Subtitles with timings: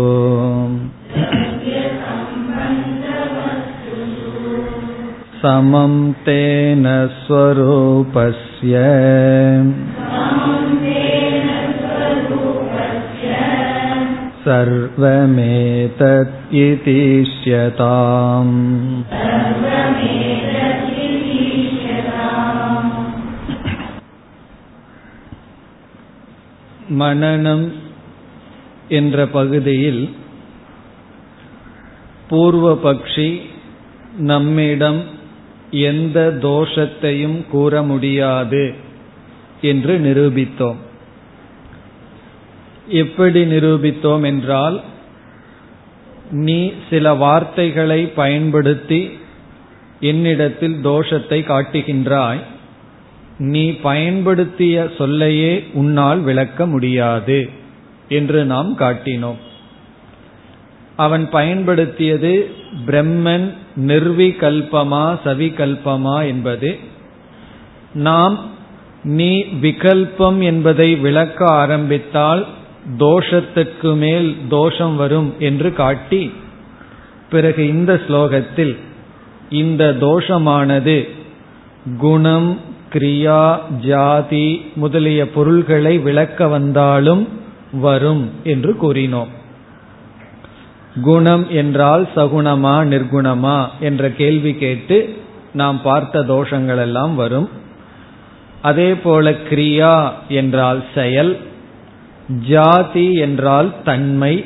[5.42, 5.94] समं
[6.26, 6.86] तेन
[7.24, 8.84] स्वरूपस्य
[14.48, 18.56] सर्वमेतत् इतिष्यताम्
[26.98, 27.66] மனநம்
[28.90, 30.04] என்ற பகுதியில்
[32.30, 33.30] பூர்வபக்ஷி
[34.22, 35.02] நம்மிடம்
[35.86, 38.66] எந்த தோஷத்தையும் கூற முடியாது
[39.62, 40.80] என்று நிரூபித்தோம்
[42.89, 44.81] எப்படி நிரூபித்தோம் என்றால்
[46.31, 49.11] நீ சில வார்த்தைகளை பயன்படுத்தி
[50.01, 52.41] என்னிடத்தில் தோஷத்தை காட்டுகின்றாய்.
[53.39, 57.51] நீ பயன்படுத்திய சொல்லையே உன்னால் விளக்க முடியாது
[58.09, 59.37] என்று நாம் காட்டினோம்.
[60.97, 62.51] அவன் பயன்படுத்தியது
[62.87, 63.53] பிரம்மன்
[63.87, 66.79] நிர்விகல்பமா சவிகல்பமா என்பது.
[67.95, 68.39] நாம்
[69.05, 72.47] நீ விகல்பம் என்பதை விளக்க ஆரம்பித்தால்
[72.97, 76.33] தோஷத்துக்கு மேல் தோஷம் வரும் என்று காட்டி
[77.31, 78.77] பிறகு இந்த ஸ்லோகத்தில்
[79.51, 81.09] இந்த தோஷமானது
[81.99, 82.61] குணம்
[82.93, 87.29] கிரியா ஜாதி முதலிய பொருள்களை விளக்க வந்தாலும்
[87.73, 89.29] வரும் என்று கூறினோம்.
[91.03, 95.17] குணம் என்றால் சகுணமா நிர்குணமா என்ற கேள்வி கேட்டு
[95.53, 97.49] நாம் பார்த்த தோஷங்கள் எல்லாம் வரும்.
[98.63, 101.39] அதே போல கிரியா என்றால் செயல்
[102.29, 104.45] ஜாதி என்றால் தன்மை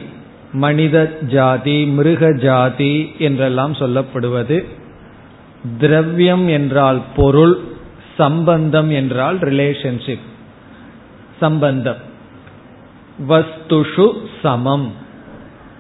[0.53, 4.65] மனித ஜாதி மிருக ஜாதி என்றெல்லாம் சொல்லப்படுவது.
[5.79, 7.61] திரவியம் என்றால் பொருள்
[8.17, 10.27] சம்பந்தம் என்றால் ரிலேஷன்ஷிப்
[11.41, 11.97] சம்பந்தம்.
[13.29, 14.13] வஸ்துஷு
[14.43, 14.93] சமம்.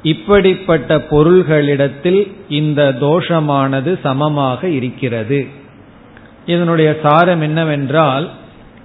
[0.02, 5.46] இப்படிப்பட்ட பொருள்களிடத்தில் இந்த தோஷமானது சமமாக இருக்கிறது.
[6.46, 8.30] இதனுடைய சாரம் என்னவென்றால்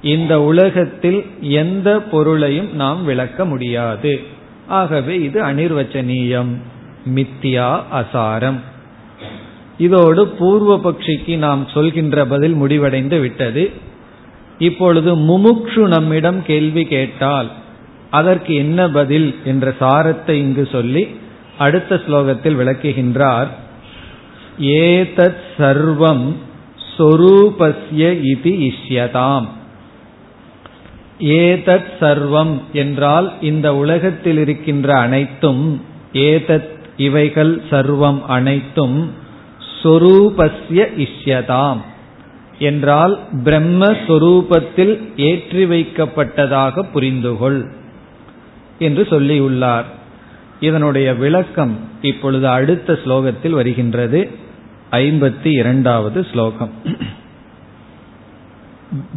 [0.02, 4.22] இந்த உலகத்தில் எந்த பொருளையும் நாம் விளக்க முடியாது.
[4.68, 6.56] ஆகவே இது அனிர்வச்சனீயம்
[7.16, 8.60] மித்தியா அசாரம்.
[9.78, 13.72] இதோடு பூர்வ பக்ஷிக்கு நாம் சொல்கின்ற பதில் முடிவடைந்து விட்டது.
[14.60, 17.52] இப்பொழுது முமுக்ஷு நம்மிடம் கேள்வி கேட்டால்
[18.10, 21.08] அதற்கு என்ன பதில் என்ற சாரத்தை இங்கு சொல்லி
[21.58, 23.48] அடுத்த ஸ்லோகத்தில் விளக்குகின்றார்.
[24.62, 26.36] ஏதத் சர்வம்
[26.98, 29.48] சொரூபஸ்ய இது இஷ்யதாம்.
[31.20, 35.82] ஏதத் சர்வம் என்றால் இந்த உலகத்தில் இருக்கின்ற அனைத்தும்
[36.14, 39.12] ஏதத் இவைகள் சர்வம் அனைத்தும்
[39.84, 41.78] சொரூபஸ்ய இஷ்யதாம்
[42.60, 47.72] என்றால் பிரம்மஸ்வரூபத்தில் ஏற்றி வைக்கப்பட்டதாக புரிந்துகொள்
[48.80, 49.84] என்று சொல்லியுள்ளார்.
[50.60, 54.30] இதனுடைய விளக்கம் இப்பொழுது அடுத்த ஸ்லோகத்தில் வருகின்றது
[54.92, 56.72] ஐம்பத்தி இரண்டாவது ஸ்லோகம்.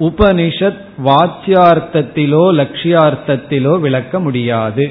[0.00, 4.84] உபனிஷத் வாச்சியார்த்தத்திலோ லட்சியார்த்தத்திலோ விளக்க முடியாது.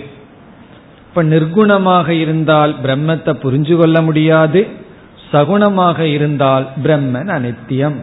[1.08, 4.62] இப்ப நிர்குணமாக இருந்தால் பிரம்மத்தை புரிஞ்சு கொள்ள முடியாது.
[5.32, 7.98] சகுணமாக இருந்தால் பிரம்மன் அனித்தியம்.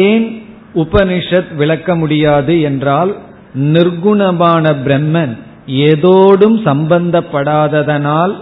[0.00, 0.26] ஏன்
[0.74, 3.12] உபனிஷத் விளக்க முடியாது என்றால்
[3.56, 5.36] நிர்குணமான பிரம்மன்
[5.66, 8.34] ஏதோடும் சம்பந்தப்படாததனால்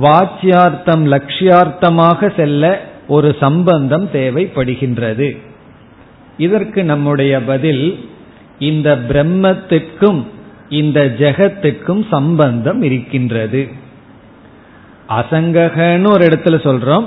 [0.00, 5.36] வாச்சியார்த்தம் லட்சியார்த்தமாக செல்ல ஒரு சம்பந்தம் தேவைப்படுகின்றது.
[6.38, 8.08] இதற்கு நம்முடைய பதில்
[8.58, 10.24] இந்த பிரம்மத்திற்கும்
[10.68, 13.68] இந்த ஜெகத்துக்கும் சம்பந்தம் இருக்கின்றது.
[15.08, 17.04] அசங்ககன்னு ஒரு இடத்துல சொல்றோம்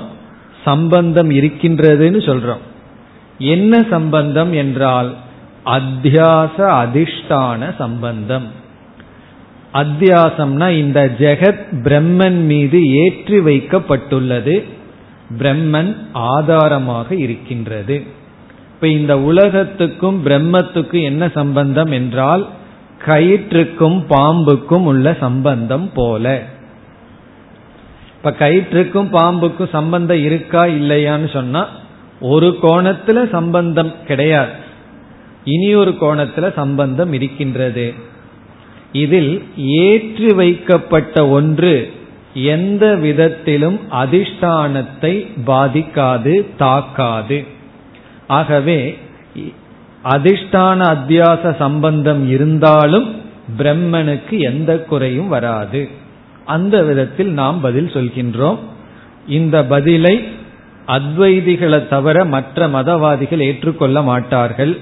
[0.64, 2.64] சம்பந்தம் இருக்கின்றதுன்னு சொல்றோம்.
[3.38, 5.14] என்ன சம்பந்தம் என்றால்
[5.66, 8.46] அத்தியாச அதிஷ்டான சம்பந்தம்.
[9.74, 14.64] அத்தியாசம்னா இந்த ஜெகத் பிரம்மன் மீது ஏற்றி வைக்கப்பட்டுள்ளது.
[15.38, 18.02] பிரம்மன் ஆதாரமாக இருக்கின்றது.
[18.74, 22.48] இப்ப இந்த உலகத்துக்கும் பிரம்மத்துக்கும் என்ன சம்பந்தம் என்றால்
[23.06, 26.42] கயிற்றுக்கும் பாம்புக்கும் உள்ள சம்பந்தம் போல.
[28.16, 31.68] இப்ப கயிற்றுக்கும் பாம்புக்கும் சம்பந்தம் இருக்கா இல்லையான்னு சொன்னா
[32.20, 34.68] ஒரு கோணத்துல சம்பந்தம் கிடையாது.
[35.44, 37.94] இனி ஒரு கோணத்துல சம்பந்தம் இருக்கின்றது.
[38.92, 41.92] இதில் ஏற்றி வைக்கப்பட்ட ஒன்று
[42.34, 47.44] எந்த விதத்திலும் அதிஷ்டானத்தை பாதிக்காது தாக்காது.
[48.26, 48.98] ஆகவே
[50.04, 53.14] அதிஷ்டான அத்தியாச சம்பந்தம் இருந்தாலும்
[53.58, 55.88] பிரம்மனுக்கு எந்த குறையும் வராது.
[56.44, 58.58] அந்த விதத்தில் நாம் பதில் சொல்கின்றோம்.
[59.28, 60.28] இந்த பதிலை
[60.86, 64.78] அத்வைதிகளை தவிர மற்ற மதவாதிகள் ஏற்றுக்கொள்ள மாட்டார்கள்.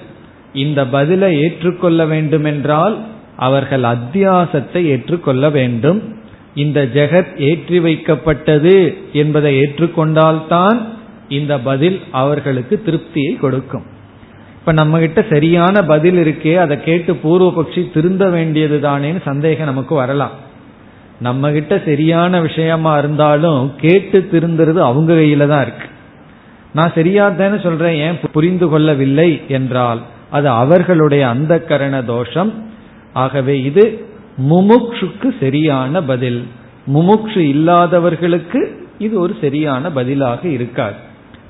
[0.58, 2.94] இந்த பதிலை ஏற்றுக்கொள்ள வேண்டுமென்றால்
[3.36, 6.00] அவர்கள் அத்தியாசத்தை ஏற்றுக்கொள்ள வேண்டும்.
[6.54, 8.76] இந்த ஜெகத் ஏற்றி வைக்கப்பட்டது
[9.12, 10.78] என்பதை ஏற்றுக்கொண்டால்தான்
[11.28, 13.86] இந்த பதில் அவர்களுக்கு திருப்தியை கொடுக்கும்.
[14.58, 20.36] இப்ப நம்ம கிட்ட சரியான பதில் இருக்கே அதை கேட்டு பூர்வபக்ஷி திருந்த வேண்டியது தானேன்னு சந்தேகம் நமக்கு வரலாம்.
[21.20, 25.88] நம்ம கிட்ட சரியான விஷயமா இருந்தாலும் கேட்டு திருந்துறது அவங்க கையில தான் இருக்கு.
[26.72, 30.00] நான் சரியா தானே சொல்றேன் ஏன் புரிந்து கொள்ளவில்லை என்றால்
[30.30, 32.52] அது அவர்களுடைய அந்த கரண தோஷம்.
[33.12, 34.06] ஆகவே இது
[34.50, 36.46] முமுக்ஷுக்கு சரியான பதில்.
[36.94, 40.94] முமுக்ஷு இல்லாதவர்களுக்கு இது ஒரு சரியான பதிலாக இருக்காது.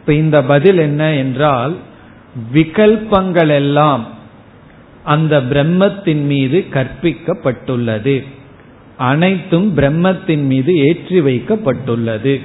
[0.01, 1.77] இப்ப இந்த பதில் என்ன என்றால்
[2.55, 4.07] விகல்பங்கள் எல்லாம்
[5.05, 8.27] அந்த பிரம்மத்தின் மீது கற்பிக்கப்பட்டுள்ளது.
[8.97, 12.41] அனைத்தும் பிரம்மத்தின் மீது ஏற்றி வைக்கப்பட்டுள்ளது.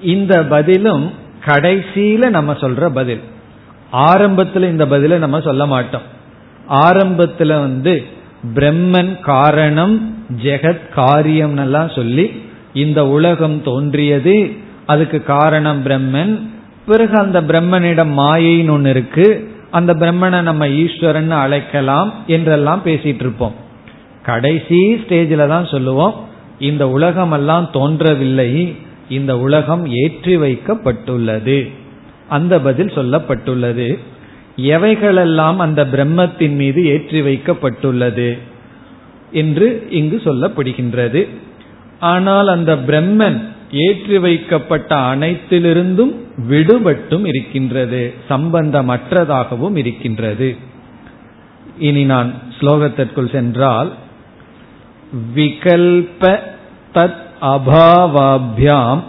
[0.00, 1.12] இந்த பதிலும்
[1.46, 3.20] கடைசியில நம்ம சொல்ற பதில்.
[3.92, 6.02] ஆரம்பத்துல இந்த பதில நம்ம சொல்ல மாட்டோம்.
[6.70, 8.04] ஆரம்பத்துல வந்து
[8.54, 12.42] பிரம்மன் காரணம் ஜெகத் காரியம் எல்லாம் சொல்லி
[12.72, 14.52] இந்த உலகம் தோன்றியது
[14.86, 16.40] அதுக்கு காரணம் பிரம்மன்.
[16.86, 23.54] பிறகு அந்த பிரம்மனிடம் மாயைன்னு ஒன்று இருக்கு அந்த பிரம்மனை நம்ம ஈஸ்வரன் அழைக்கலாம் என்றெல்லாம் பேசிட்டு இருப்போம்
[24.22, 26.14] கடைசி ஸ்டேஜில் தான் சொல்லுவோம்
[26.58, 28.76] இந்த உலகம் எல்லாம் தோன்றவில்லை
[29.08, 31.70] இந்த உலகம் ஏற்றி வைக்கப்பட்டுள்ளது.
[32.28, 33.98] அந்த பதில் சொல்லப்பட்டுள்ளது.
[34.56, 38.38] எவைகளெல்லாம் அந்த பிரம்மத்தின் மீது ஏற்றி வைக்கப்பட்டுள்ளது
[39.30, 41.28] என்று இங்கு சொல்லப்படுகின்றது.
[41.98, 43.38] ஆனால் அந்த பிரம்மன்
[43.70, 46.14] ஏற்றி வைக்கப்பட்ட அனைத்திலிருந்தும்
[46.48, 50.56] விடுபட்டும் இருக்கின்றது சம்பந்தமற்றதாகவும் இருக்கின்றது.
[51.78, 53.92] இனி நான் ஸ்லோகத்திற்குள் சென்றால்
[55.34, 56.40] விகல்ப
[56.94, 59.02] தத் அபாவாபியாம்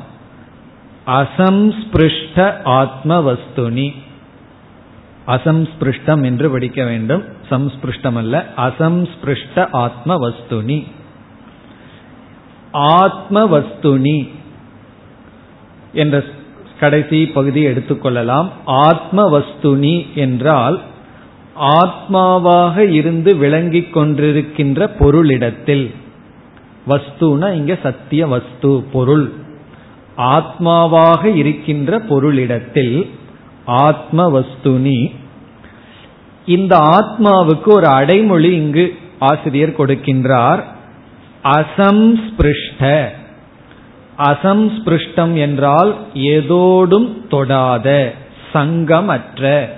[1.07, 3.95] அசம்ஸ்பிருஷ்ட ஆத்ம வஸ்துனி
[5.27, 7.23] அசம்ஸ்பிருஷ்டம் என்று படிக்க வேண்டும்.
[7.49, 10.85] சம்ஸ்பிருஷ்டம் அல்ல அசம்ஸ்பிருஷ்ட ஆத்ம வஸ்துனி
[12.71, 14.29] ஆத்ம வஸ்துனி
[15.93, 16.23] என்ற
[16.79, 20.81] கடைசி பகுதியை எடுத்துக்கொள்ளலாம் ஆத்ம வஸ்துனி என்றால்
[21.59, 25.93] ஆத்மாவாக இருந்து விளங்கிக் கொண்டிருக்கின்ற பொருளிடத்தில்.
[26.87, 29.33] வஸ்துனா இங்க சத்திய வஸ்து பொருள்.
[30.17, 33.09] ஆத்மாவாக இருக்கின்ற பொருளிடத்தில்
[33.65, 35.15] ஆத்ம வஸ்துனி
[36.45, 40.63] இந்த ஆத்மாவுக்கு ஒரு அடைமொழி இங்கு ஆசிரியர் கொடுக்கின்றார்.
[41.43, 43.07] அசம்ஸ்பிருஷ்ட.
[44.17, 48.13] அசம்ஸ்பிருஷ்டம் என்றால் ஏதோடும் தொடாத
[48.53, 49.69] சங்கமற்ற.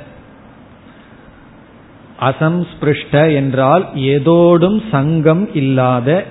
[2.20, 6.26] அசம்ஸ்பிருஷ்ட என்றால் ஏதோடும் சங்கம் இல்லாத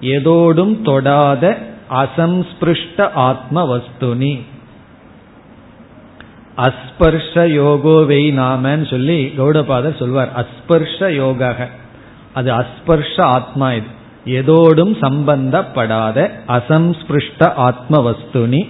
[0.00, 4.40] ஏதோடும் தொடாத அசம்ஸ்பிருஷ்ட ஆத்ம வஸ்துனி
[6.56, 10.30] அஸ்பர்ஷ யோகோவை நாமன்னு சொல்லி கௌடபாதர் சொல்வார்.
[10.42, 11.68] அஸ்பர்ஷ யோக
[12.34, 13.90] அது அஸ்பர்ஷ ஆத்மா இது.
[14.24, 18.68] எதோடும் சம்பந்தப்படாத அசம்ஸ்பிருஷ்ட ஆத்ம வஸ்துனி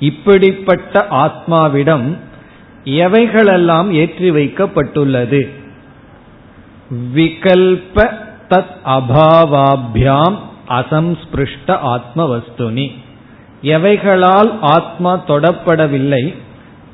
[0.00, 2.06] இப்படிப்பட்ட ஆத்மாவிடம்
[2.84, 5.42] எவைகளெல்லாம் ஏற்றி வைக்கப்பட்டுள்ளது?
[7.14, 7.96] விகல்ப
[8.48, 10.38] தத் அபாவாபியாம்
[10.68, 12.90] அசம்ஸ்பிருஷ்ட ஆத்ம வஸ்துனி
[13.62, 16.34] எவைகளால் ஆத்மா தொடப்படவில்லை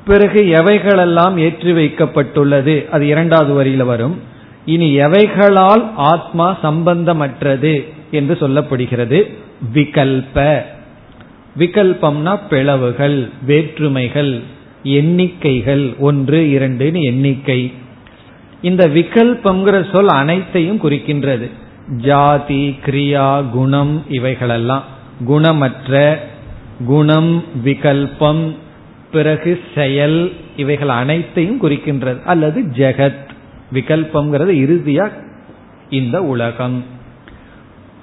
[0.05, 2.89] பிறகு எவைகளெல்லாம் ஏற்றி வைக்கப்பட்டுள்ளது?
[2.89, 4.19] அது இரண்டாவது வரியில வரும்.
[4.65, 9.33] இனி எவைகளால் ஆத்மா சம்பந்தமற்றது என்று சொல்லப்படுகிறது?
[9.73, 10.61] விகல்ப.
[11.59, 14.41] விகல்பம்னா பிளவுகள் வேற்றுமைகள்
[14.83, 17.73] எண்ணிக்கைகள் ஒன்று இரண்டுன்னு எண்ணிக்கை.
[18.61, 21.49] இந்த விகல்பம்ங்கிற சொல் அனைத்தையும் குறிக்கின்றது.
[21.87, 24.83] ஜாதி கிரியா குணம் இவைகளெல்லாம்
[25.25, 26.19] குணமற்ற
[26.85, 28.55] குணம் விகல்பம்
[29.11, 32.23] பிறகு செயல் இவைகள் அனைத்தையும் குறிக்கின்றது.
[32.23, 33.29] அல்லது ஜெகத்
[33.73, 35.11] விகல்பம்ங்கிறது இறுதியா
[35.89, 36.83] இந்த உலகம்.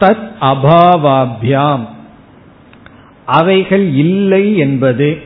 [0.01, 1.87] தத் அபாவாபியாம்.
[3.27, 5.19] அவைகள் இல்லை என்பது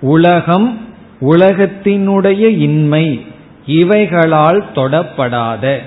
[0.00, 0.78] உலகம்
[1.20, 3.20] உலகத்தினுடைய இன்மை
[3.66, 5.78] இவைகளால் தொடப்படாத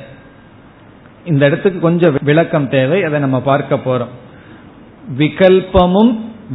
[1.27, 4.13] இந்த இடத்துக்கு கொஞ்சம் விளக்கம் தேவை அதை நம்ம பார்க்க போறோம்.
[5.17, 6.13] விகல்பமும்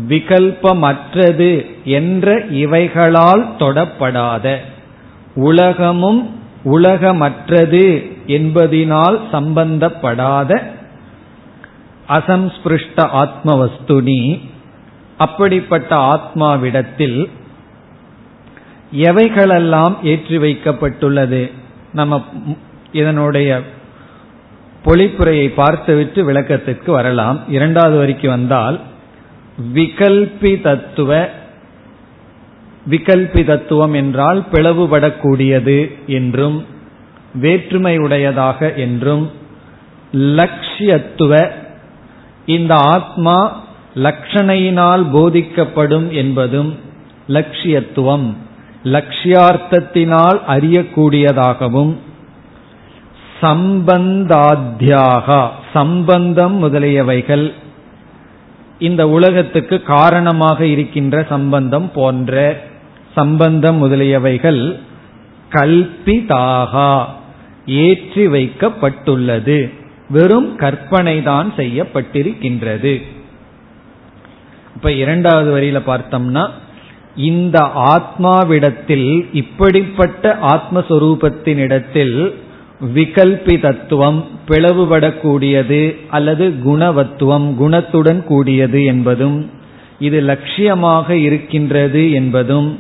[0.09, 1.50] விகல்பமற்றது
[1.91, 4.47] என்ற இவைகளால் தொடப்படாத
[5.35, 6.23] உலகமும்
[6.64, 7.85] உலகமற்றது
[8.26, 10.50] என்பதினால் சம்பந்தப்படாத
[12.09, 14.21] அசம்ஸ்பிருஷ்ட ஆத்ம வஸ்துனி
[15.17, 17.19] அப்படிப்பட்ட ஆத்மாவிடத்தில்
[19.02, 21.43] எவைகளெல்லாம் ஏற்றி வைக்கப்பட்டுள்ளது
[21.93, 22.23] நம்ம
[22.93, 23.50] இதனுடைய
[24.85, 27.39] பொழிப்புரையை பார்த்துவிட்டு விளக்கத்திற்கு வரலாம்.
[27.49, 28.81] இரண்டாவது வரிக்கு வந்தால்
[29.75, 31.11] விகல்பி தத்துவ
[32.91, 36.57] விகல்பி தத்துவம் என்றால் பிளவுபடக்கூடியது என்றும்
[37.41, 39.25] வேற்றுமையுடையதாக என்றும்
[40.12, 41.33] லட்சியத்துவ
[42.47, 43.37] இந்த ஆத்மா
[43.95, 46.71] லட்சணையினால் போதிக்கப்படும் என்பதும்
[47.29, 48.27] லட்சியத்துவம்
[48.85, 51.93] லட்சியார்த்தத்தினால் அறியக்கூடியதாகவும்
[53.43, 57.53] சம்பந்தாத்தியாகா சம்பந்தம் முதலியவைகள்.
[58.79, 62.63] இந்த உலகத்துக்கு காரணமாக இருக்கின்ற சம்பந்தம் போன்ற
[63.15, 64.79] சம்பந்தம் முதலியவைகள்
[65.51, 67.05] கல்பிதாகா
[67.67, 69.73] ஏற்றி வைக்கப்பட்டுள்ளது.
[70.11, 73.03] வெறும் கற்பனைதான் செய்யப்பட்டிருக்கின்றது.
[74.75, 76.49] இப்ப இரண்டாவது வரியில பார்த்தோம்னா
[77.17, 82.35] இந்த ஆத்மாவிடத்தில் இப்படிப்பட்ட ஆத்மஸ்வரூபத்தினிடத்தில்
[83.61, 89.51] தத்துவம் பிளவுபடக்கூடியது அல்லது குணவத்துவம் குணத்துடன் கூடியது என்பதும்
[89.99, 92.79] இது லட்சியமாக இருக்கின்றது என்பதும்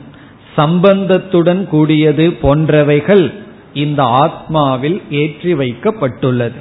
[0.56, 3.32] சம்பந்தத்துடன் கூடியது போன்றவைகள்
[3.74, 6.58] இந்த ஆத்மாவில் ஏற்றி வைக்கப்பட்டுள்ளது.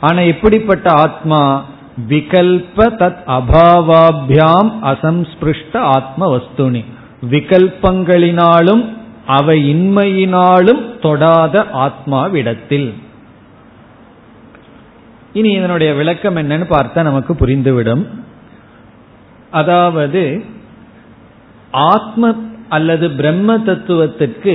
[0.00, 1.64] ஆனா எப்படிப்பட்ட ஆத்மா?
[2.08, 6.84] விகல்ப தத் அபாவாபியாம் அசம்ஸ்பிருஷ்ட ஆத்ம வஸ்துனி
[7.30, 8.97] விகல்பங்களினாலும்
[9.28, 12.88] அவை இன்மையினாலும் தொடாத ஆத்மாவிடத்தில்.
[15.32, 18.04] இனி இதனுடைய விளக்கம் என்னன்னு பார்த்தா நமக்கு புரிந்துவிடும்.
[19.50, 20.44] அதாவது
[21.70, 22.34] ஆத்ம
[22.68, 24.54] அல்லது பிரம்ம தத்துவத்திற்கு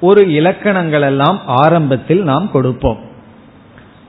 [0.00, 3.00] ஒரு இலக்கணங்கள் எல்லாம் ஆரம்பத்தில் நாம் கொடுப்போம்.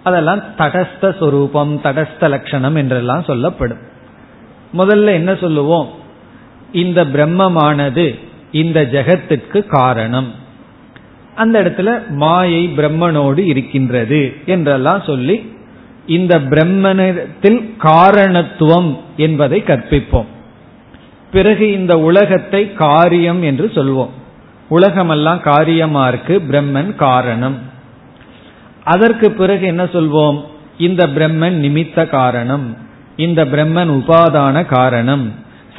[0.04, 3.84] அதெல்லாம் தடஸ்த சொரூபம் தடஸ்த லட்சணம் என்றெல்லாம் சொல்லப்படும்.
[4.78, 5.90] முதல்ல என்ன சொல்லுவோம்?
[6.72, 8.06] இந்த பிரம்மமானது
[8.56, 10.34] இந்த ஜெகத்திற்கு காரணம்.
[11.36, 15.54] அந்த இடத்துல மாயை பிரம்மனோடு இருக்கின்றது என்றெல்லாம் சொல்லி
[16.08, 20.26] இந்த பிரம்மனத்தில் காரணத்துவம் என்பதை கற்பிப்போம்.
[21.32, 24.10] பிறகு இந்த உலகத்தை காரியம் என்று சொல்வோம்.
[24.70, 27.58] உலகமெல்லாம் காரியமா இருக்கு பிரம்மன் காரணம்.
[28.84, 30.42] அதற்கு பிறகு என்ன சொல்வோம்?
[30.78, 32.78] இந்த பிரம்மன் நிமித்த காரணம்.
[33.16, 35.34] இந்த பிரம்மன் உபாதான காரணம்.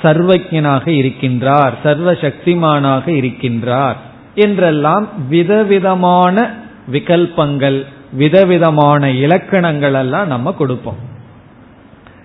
[0.07, 3.95] சர்வஜனாக இருக்கின்றார் சர்வ சக்திமானாக இருக்கின்றார்
[4.35, 6.55] என்றெல்லாம் விதவிதமான
[6.93, 10.97] விகல்பங்கள் விதவிதமான இலக்கணங்கள் எல்லாம் நம்ம கொடுப்போம்.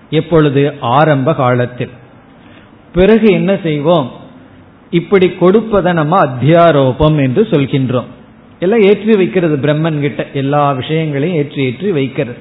[0.10, 0.74] எப்பொழுது?
[0.80, 1.90] ஆரம்ப காலத்தில்.
[2.94, 4.12] பிறகு என்ன செய்வோம்?
[4.90, 8.06] இப்படி கொடுப்பதை நம்ம அத்தியாரோபம் என்று சொல்கின்றோம்.
[8.60, 12.38] எல்லாம் ஏற்றி வைக்கிறது பிரம்மன் கிட்ட எல்லா விஷயங்களையும் ஏற்றி ஏற்றி வைக்கிறது.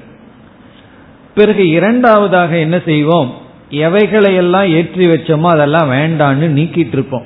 [1.35, 3.40] பிறகு இரண்டாவதாக என்ன செய்வோம்?
[3.71, 7.23] எவைகளை எல்லாம் ஏற்றி வச்சோமோ அதெல்லாம் வேண்டான்னு நீக்கிட்டு இருப்போம்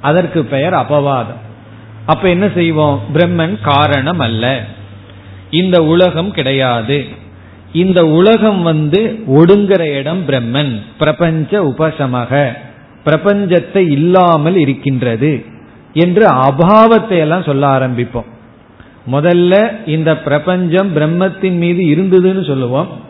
[0.00, 1.40] அதற்கு பெயர் அபவாதம்.
[2.06, 3.02] அப்ப என்ன செய்வோம்?
[3.14, 4.64] பிரம்மன் காரணம் அல்ல.
[5.50, 7.04] இந்த உலகம் கிடையாது.
[7.72, 10.80] இந்த உலகம் வந்து ஒடுங்கிற இடம் பிரம்மன்.
[10.98, 12.52] பிரபஞ்ச உபசமக.
[13.04, 15.44] பிரபஞ்சத்தை இல்லாமல் இருக்கின்றது
[15.94, 18.24] என்று அபாவத்தை எல்லாம் சொல்ல ஆரம்பிப்போம்.
[19.12, 23.08] முதல்ல இந்த பிரபஞ்சம் பிரம்மத்தின் மீது இருந்ததுன்னு சொல்லுவோம்.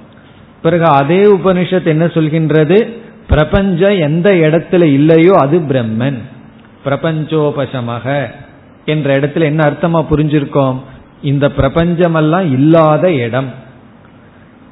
[0.63, 2.97] பிறகு அதே உபனிஷத் என்ன சொல்கின்றது?
[3.29, 6.19] பிரபஞ்சம் எந்த இடத்துல இல்லையோ அது பிரம்மன்.
[6.85, 8.27] பிரபஞ்சோபசமக
[8.85, 10.81] என்ற இடத்துல என்ன அர்த்தமா புரிஞ்சிருக்கோம்?
[11.23, 13.49] இந்த பிரபஞ்சமெல்லாம் இல்லாத இடம்.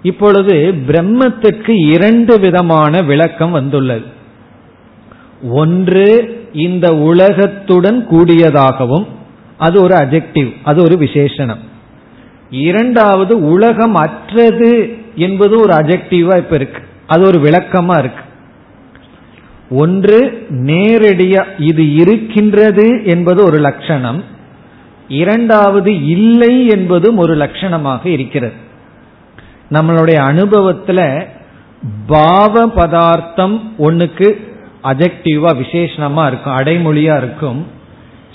[0.02, 4.04] இப்பொழுது பிரம்மத்துக்கு இரண்டு விதமான விளக்கம் வந்துள்ளது.
[5.50, 6.07] ஒன்று
[6.52, 9.07] இந்த உலகத்துடன் கூடியதாகவும்
[9.59, 11.62] அது ஒரு அஜெக்டிவ் அது ஒரு விசேஷனம்.
[12.50, 16.83] இரண்டாவது உலகம் அற்றது என்பது ஒரு அஜெக்டிவா இப்ப இருக்கு.
[17.07, 18.25] அது ஒரு விளக்கமா இருக்கு.
[19.71, 24.25] ஒன்று நேரடியா இது இருக்கின்றது என்பது ஒரு லட்சணம்.
[25.09, 28.53] இரண்டாவது இல்லை என்பதும் ஒரு லட்சணமாக இருக்கிறது.
[29.71, 31.27] நம்மளுடைய அனுபவத்துல
[32.07, 34.47] பாவ பதார்த்தம் ஒண்ணுக்கு
[34.85, 37.67] அஜெக்டிவா விசேஷமா இருக்கும் அடைமொழியா இருக்கும்.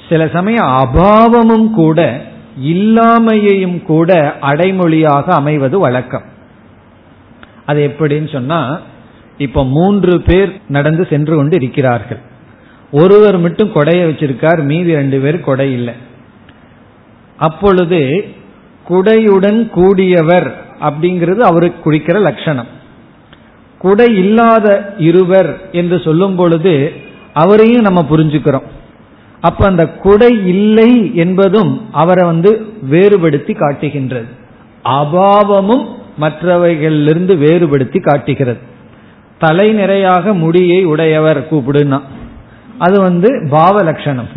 [0.10, 2.22] சில சமயம் அபாவமும் கூட
[2.64, 6.32] இல்லாமையையும் கூட அடைமொழியாக அமைவது வழக்கம்.
[7.66, 8.80] அது எப்படின்னு சொன்னா
[9.38, 12.20] இப்ப மூன்று பேர் நடந்து சென்று கொண்டு இருக்கிறார்கள்.
[12.92, 15.94] ஒருவர் மட்டும் கொடையை வச்சிருக்கார் மீதி ரெண்டு பேர் கொடை இல்லை.
[17.38, 18.26] அப்பொழுது
[18.90, 20.52] குடையுடன் கூடியவர்
[20.82, 22.68] அப்படிங்கிறது அவருக்கு குறிக்கிற லட்சணம்.
[23.78, 26.92] குடை இல்லாத இருவர் என்று சொல்லும் பொழுது
[27.34, 28.68] அவரையும் நம்ம புரிஞ்சுக்கிறோம்.
[29.42, 34.28] அப்ப அந்த குடை இல்லை என்பதும் அவரை வந்து வேறுபடுத்தி காட்டுகின்றது.
[34.84, 38.60] அபாவமும் மற்றவைகளிலிருந்து வேறுபடுத்தி காட்டுகிறது.
[39.40, 42.02] தலை நிறையாக முடியை உடையவர் கூப்பிடுனா
[42.78, 44.28] அது வந்து பாவ லட்சணம்.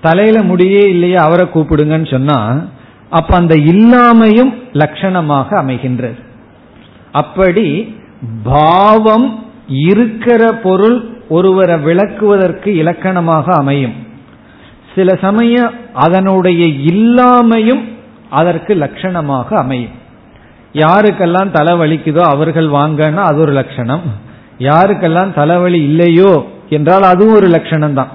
[0.00, 2.64] தலையில முடியே இல்லையே அவரை கூப்பிடுங்கன்னு சொன்னா
[3.10, 6.20] அப்ப அந்த இல்லாமையும் லட்சணமாக அமைகின்றது.
[7.12, 7.96] அப்படி
[8.44, 13.94] பாவம் இருக்கிற பொருள் ஒருவரை விளக்குவதற்கு இலக்கணமாக அமையும்.
[14.94, 17.82] சில சமயம் அதனுடைய இல்லாமையும்
[18.30, 20.00] அதற்கு லட்சணமாக அமையும்.
[20.74, 24.04] யாருக்கெல்லாம் தலைவலிக்குதோ அவர்கள் வாங்கன்னா அது ஒரு லட்சணம்.
[24.58, 26.32] யாருக்கெல்லாம் தலைவலி இல்லையோ
[26.68, 28.10] என்றால் அதுவும் ஒரு லட்சணம் தான்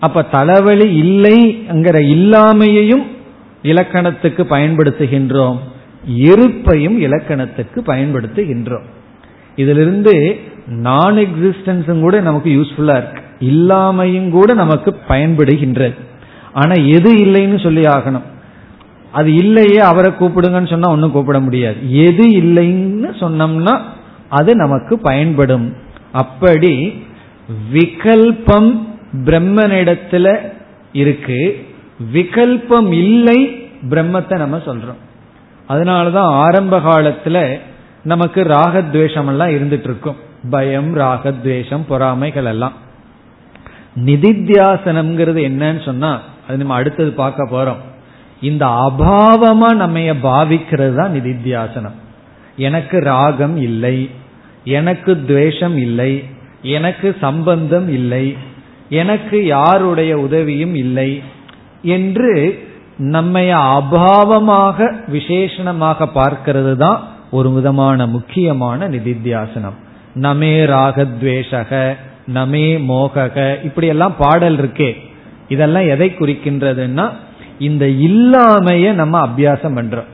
[0.00, 3.04] அப்ப தலைவலி இல்லைங்கிற இல்லாமையையும்
[3.62, 5.58] இலக்கணத்துக்கு பயன்படுத்துகின்றோம்.
[6.06, 8.86] இருப்பையும் இலக்கணத்துக்கு பயன்படுத்துகின்றோம்.
[9.56, 10.14] இதிலிருந்து
[10.66, 13.22] நான் எக்ஸிஸ்டன்ஸும் கூட நமக்கு யூஸ்ஃபுல்லா இருக்கு.
[13.40, 15.96] இல்லாமையும் கூட நமக்கு பயன்படுகின்றது.
[16.52, 18.26] ஆனா எது இல்லைன்னு சொல்லி ஆகணும்.
[19.14, 21.78] அது இல்லையே அவரை கூப்பிடுங்கன்னு சொன்னா ஒன்னும் கூப்பிட முடியாது.
[22.04, 23.74] எது இல்லைன்னு சொன்னோம்னா
[24.28, 25.66] அது நமக்கு பயன்படும்.
[26.12, 26.72] அப்படி
[27.72, 28.70] விகல்பம்
[29.24, 30.26] பிரம்மனிடத்துல
[30.92, 31.66] இருக்கு.
[32.12, 33.38] விகல்பம் இல்லை
[33.90, 35.00] பிரம்மத்தை நம்ம சொல்றோம்.
[35.68, 37.58] அதனாலதான் ஆரம்ப காலத்துல
[38.04, 40.16] நமக்கு ராகத்வேஷம் எல்லாம் இருந்துட்டு இருக்கும்
[40.50, 42.72] பயம் ராகத்வேஷம் பொறாமைகள் எல்லாம்
[44.04, 46.12] நிதித்தியாசனம்ங்கிறது என்னன்னு சொன்னா
[46.48, 47.82] அது நம்ம அடுத்தது பார்க்க போறோம்.
[48.48, 51.96] இந்த அபாவமா நம்ம பாவிக்கிறது தான் நிதித்தியாசனம்
[52.66, 53.96] எனக்கு ராகம் இல்லை
[54.78, 56.12] எனக்கு துவேஷம் இல்லை
[56.76, 58.26] எனக்கு சம்பந்தம் இல்லை
[59.00, 61.10] எனக்கு யாருடைய உதவியும் இல்லை
[61.96, 62.32] என்று
[63.14, 64.78] நம்மைய அபாவமாக
[65.12, 69.76] விசேஷணமாக பார்க்கிறது தான் ஒரு விதமான முக்கியமான நிதித்தியாசனம்.
[70.26, 71.72] நமே ராகத்வேஷக
[72.34, 74.90] நமே மோகக இப்படியெல்லாம் பாடல் இருக்கே.
[75.48, 77.06] இதெல்லாம் எதை குறிக்கின்றதுன்னா
[77.58, 80.12] இந்த இல்லாமைய நம்ம அபியாசம் பண்றோம்.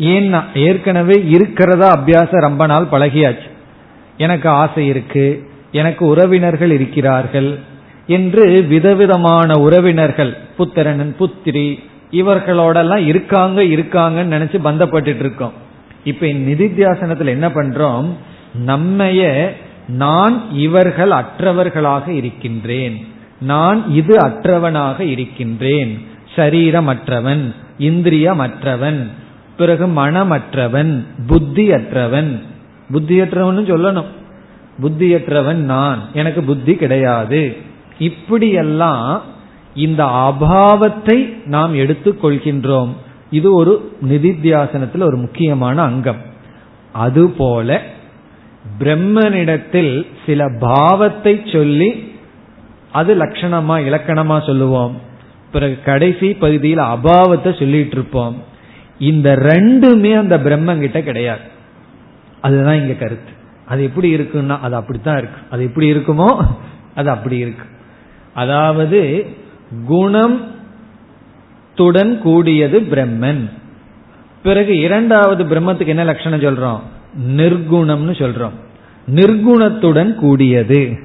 [0.00, 3.52] ஏன்னா ஏற்கனவே இருக்கிறதா அபியாசம் ரொம்ப நாள் பழகியாச்சு.
[4.16, 7.58] எனக்கு ஆசை இருக்கு எனக்கு உறவினர்கள் இருக்கிறார்கள்
[8.06, 11.78] என்று விதவிதமான உறவினர்கள் புத்திரனன் புத்திரி
[12.12, 15.52] இவர்களோடெல்லாம் இருக்காங்க இருக்காங்கன்னு நினைச்சு பந்தப்பட்டு இருக்கோம்
[16.04, 18.08] இப்ப நிதித்தியாசனத்தில் என்ன பண்றோம்?
[18.66, 19.50] நம்மைய
[19.88, 23.06] நான் இவர்கள் அற்றவர்களாக இருக்கின்றேன்.
[23.40, 26.06] நான் இது அற்றவனாக இருக்கின்றேன்.
[26.36, 29.06] சரீரமற்றவன் இந்திரியமற்றவன்
[29.56, 32.42] பிறகு மனமற்றவன் புத்தியற்றவன்.
[32.92, 34.04] புத்தியற்றவன் சொல்லணும்.
[34.82, 37.56] புத்தியற்றவன் நான் எனக்கு புத்தி கிடையாது.
[37.98, 39.22] இப்படியெல்லாம்
[39.74, 42.92] இந்த அபாவத்தை நாம் எடுத்துக்கொள்கின்றோம்.
[43.30, 46.16] இது ஒரு நிதித்தியாசனத்தில் ஒரு முக்கியமான அங்கம்.
[46.92, 47.82] அதுபோல
[48.78, 52.12] பிரம்மனிடத்தில் சில பாவத்தை சொல்லி
[52.92, 55.12] அது லட்சணமா இலக்கணமா சொல்லுவோம்.
[55.54, 58.42] பிறகு கடைசி பகுதியில் அபாவத்தை சொல்லிட்டு இருப்போம்.
[58.98, 61.44] இந்த ரெண்டுமே அந்த பிரம்மங்கிட்ட கிடையாது.
[62.40, 63.32] அதுதான் இங்க கருத்து.
[63.66, 65.40] அது எப்படி இருக்குன்னா அது அப்படித்தான் இருக்கு.
[65.50, 66.46] அது எப்படி இருக்குமோ
[66.94, 67.66] அது அப்படி இருக்கு.
[68.34, 69.26] அதாவது
[69.86, 70.40] குணம்
[71.76, 73.50] துடன் கூடியது பிரம்மன்.
[74.42, 76.80] பிறகு இரண்டாவது பிரம்மத்துக்கு என்ன லட்சணம் சொல்றோம்?
[77.36, 78.56] நிர்குணம்னு சொல்றோம்.
[79.14, 80.98] நிர்குணத்துடன் கூடியது.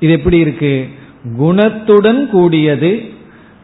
[0.00, 0.88] இது எப்படி இருக்கு?
[1.38, 3.12] குணத்துடன் கூடியது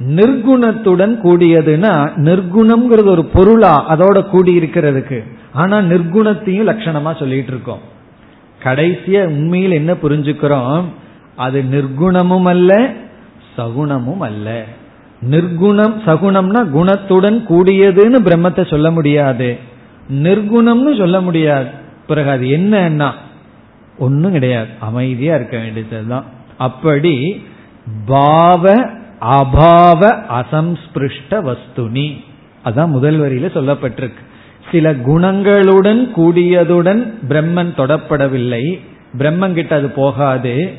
[0.08, 7.92] நிர்குணத்துடன் கூடியதுன்னா நிர்குணம்ங்கிறது ஒரு பொருளா அதோட கூடி இருக்கிறதுக்கு ஆனா நிர்குணத்தையும் லட்சணமா சொல்லிட்டு இருக்கோம்
[8.62, 10.84] கடைசிய உண்மையில் என்ன புரிஞ்சுக்கிறோம்?
[11.36, 12.92] அது நிர்குணமும் அல்ல
[13.56, 14.64] சகுணமும் அல்ல.
[15.30, 19.58] நிர்குணம் சகுணம்னா குணத்துடன் கூடியதுன்னு பிரம்மத்தை சொல்ல முடியாது.
[20.12, 21.68] நிர்குணம்னு சொல்ல முடியாது.
[22.06, 23.10] பிறகு அது என்னன்னா?
[23.98, 24.68] ஒன்னும் கிடையாது.
[24.78, 26.24] அமைதியா இருக்க வேண்டியதுதான்.
[26.58, 27.42] அப்படி
[28.06, 28.90] பாவ
[29.24, 32.24] அபாவ அசம்ஸ்பிருஷ்ட வஸ்துனி.
[32.64, 34.22] அதான் முதல் வரியில சொல்லப்பட்டிருக்கு.
[34.72, 38.80] சில குணங்களுடன் கூடியதுடன் பிரம்மன் தொடப்படவில்லை.
[39.18, 40.72] பிரம்மன் கிட்ட அது போகாது.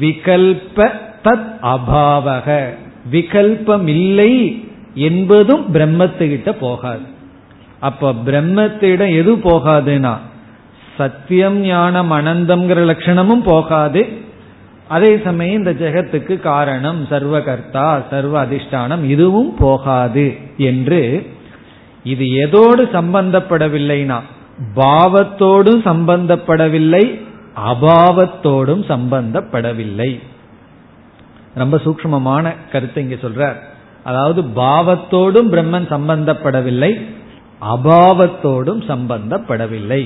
[0.00, 0.90] விகல்ப
[1.24, 2.68] தத் அபாவக.
[3.12, 7.02] விகல்பம் இல்லை என்பதும் பிரம்மத்துக்கிட்ட போகாது.
[7.80, 10.16] அப்ப பிரம்மத்திடம் எது போகாதுன்னா
[10.96, 14.06] சத்தியம் ஞானம் அனந்தம்ங்கிற லட்சணமும் போகாது.
[14.94, 20.26] அதே சமயம் இந்த ஜெகத்துக்கு காரணம் சர்வகர்த்தா சர்வ அதிஷ்டானம் இதுவும் போகாது
[20.70, 21.00] என்று
[22.12, 24.18] இது எதோடு சம்பந்தப்படவில்லைனா
[24.78, 27.04] பாவத்தோடும் சம்பந்தப்படவில்லை
[27.70, 30.10] அபாவத்தோடும் சம்பந்தப்படவில்லை.
[31.60, 33.58] ரொம்ப சூக்மமான கருத்தை இங்க சொல்றார்.
[34.08, 36.92] அதாவது பாவத்தோடும் பிரம்மன் சம்பந்தப்படவில்லை
[37.74, 40.02] அபாவத்தோடும் சம்பந்தப்படவில்லை.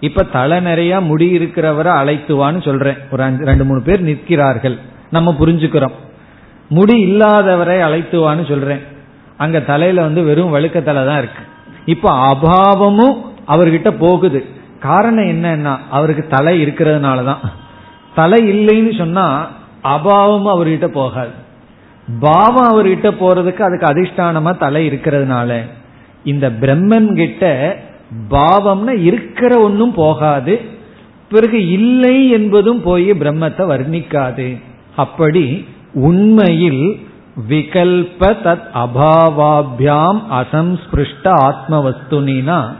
[0.00, 2.96] இப்ப தலை நிறைய முடி இருக்கிறவரை அழைத்துவான்னு சொல்றேன்.
[3.10, 4.78] ஒரு அஞ்சு ரெண்டு மூணு பேர் நிற்கிறார்கள்.
[5.10, 5.92] நம்ம புரிஞ்சுக்கிறோம்.
[6.68, 8.80] முடி இல்லாதவரை அழைத்துவான்னு சொல்றேன்.
[9.36, 11.42] அங்க தலையில வந்து வெறும் வழுக்க தலை தான் இருக்கு.
[11.84, 13.16] இப்ப அபாவமும்
[13.48, 14.44] அவர்கிட்ட போகுது.
[14.80, 17.36] காரணம் என்னன்னா அவருக்கு தலை இருக்கிறதுனாலதான்
[18.14, 19.50] தலை இல்லைன்னு சொன்னா
[19.84, 21.44] அபாவமும் அவர்கிட்ட போகாது.
[22.20, 25.60] பாவம் அவர்கிட்ட போறதுக்கு அதுக்கு அதிஷ்டானமா தலை இருக்கிறதுனால
[26.24, 27.76] இந்த பிரம்மன் கிட்ட
[28.30, 30.60] பாவம்னா இருக்கிற ஒன்னும் போகாது.
[31.30, 34.60] பிறகு இல்லை என்பதும் போய் பிரம்மத்தை வர்ணிக்காது.
[34.96, 37.00] அப்படி உண்மையில்
[37.48, 42.72] விகல்ப தத் அபாவாபியாம் அசம்ஸ்பிருஷ்ட ஆத்மவஸ்துனா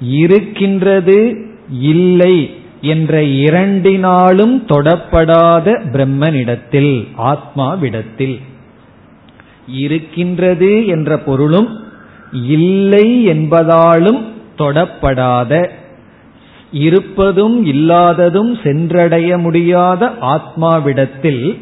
[0.00, 8.40] இருக்கின்றது இல்லை என்ற இரண்டினாலும் தொடப்படாத பிரம்மனிடத்தில் ஆத்மாவிடத்தில்.
[9.66, 11.68] இருக்கின்றது என்ற பொருளும்
[12.32, 14.30] இல்லை என்பதாலும்
[14.62, 15.68] தொடப்படாத
[16.72, 21.58] இருப்பதும் இல்லாததும் சென்றடைய முடியாத ஆத்மாவிடத்தில்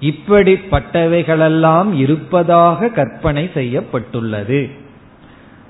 [0.00, 4.68] இப்படிப்பட்டவைகளெல்லாம் இருப்பதாக கற்பனை செய்யப்பட்டுள்ளது.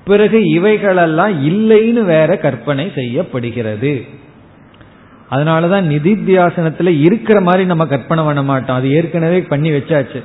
[0.05, 4.05] பிறகு இவைகளெல்லாம் இல்லைன்னு வேற கற்பனை செய்யப்படுகிறது.
[5.31, 8.75] அதனாலதான் நிதித்தியாசனத்துல இருக்கிற மாதிரி நம்ம கற்பனை பண்ண மாட்டோம்.
[8.75, 10.23] அது ஏற்கனவே பண்ணி வச்சாச்சு.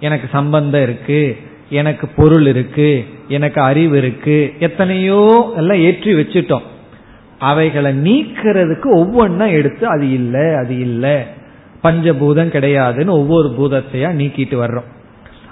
[0.00, 1.36] எனக்கு சம்பந்தம் இருக்கு.
[1.72, 2.90] எனக்கு பொருள் இருக்கு
[3.28, 5.22] எனக்கு அறிவு இருக்கு எத்தனையோ
[5.56, 6.66] எல்லாம் ஏற்றி வச்சுட்டோம்.
[7.38, 11.16] அவைகளை நீக்கிறதுக்கு ஒவ்வொன்னா எடுத்து அது இல்லை அது இல்லை.
[11.84, 14.88] பஞ்சபூதம் கிடையாதுன்னு ஒவ்வொரு பூதத்தையா நீக்கிட்டு வர்றோம்.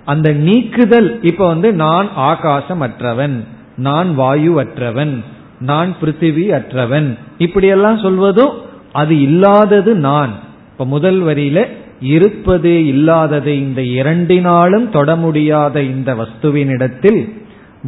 [0.04, 3.36] அந்த நீக்குதல் இப்ப வந்து நான் ஆகாசம் அற்றவன்
[3.76, 5.14] நான் வாயு அற்றவன்
[5.60, 8.54] நான் பிருத்திவி அற்றவன் இப்படியெல்லாம் சொல்வதும்
[8.92, 10.32] அது இல்லாதது நான்.
[10.72, 11.60] இப்ப முதல் வரியில
[12.00, 17.32] இருப்பது இல்லாதது இந்த இரண்டினாலும் தொட முடியாத இந்த வஸ்துவினிடத்தில்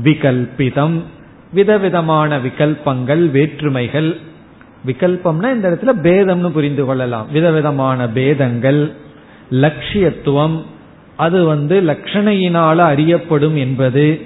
[0.05, 1.01] விகல்பிதம்.
[1.53, 4.17] விதவிதமான விகல்பங்கள் வேற்றுமைகள்.
[4.87, 7.27] விகல்பம்னா இந்த இடத்துல பேதம்னு புரிந்து கொள்ளலாம்.
[7.33, 8.93] விதவிதமான பேதங்கள்
[9.51, 10.63] லட்சியத்துவம்
[11.17, 14.21] அது வந்து லட்சணையினால அறியப்படும் என்பது.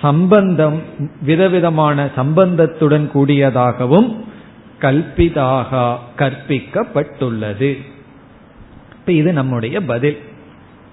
[0.00, 0.82] சம்பந்தம்
[1.22, 4.16] விதவிதமான சம்பந்தத்துடன் கூடியதாகவும்
[4.80, 7.78] கல்பிதாக கற்பிக்கப்பட்டுள்ளது.
[9.08, 10.18] இப்ப இது நம்முடைய பதில்.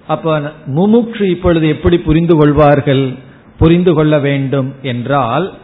[0.06, 3.14] அப்ப முமுட்சு இப்பொழுது எப்படி புரிந்து கொள்வார்கள்?
[3.58, 5.54] புரிந்து கொள்ள வேண்டும் என்றால்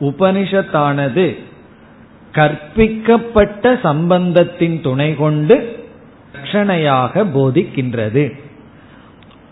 [0.00, 1.38] உபனிஷத்தானது
[2.32, 5.56] கற்பிக்கப்பட்ட சம்பந்தத்தின் துணை கொண்டு
[6.34, 8.24] லட்சணையாக போதிக்கின்றது.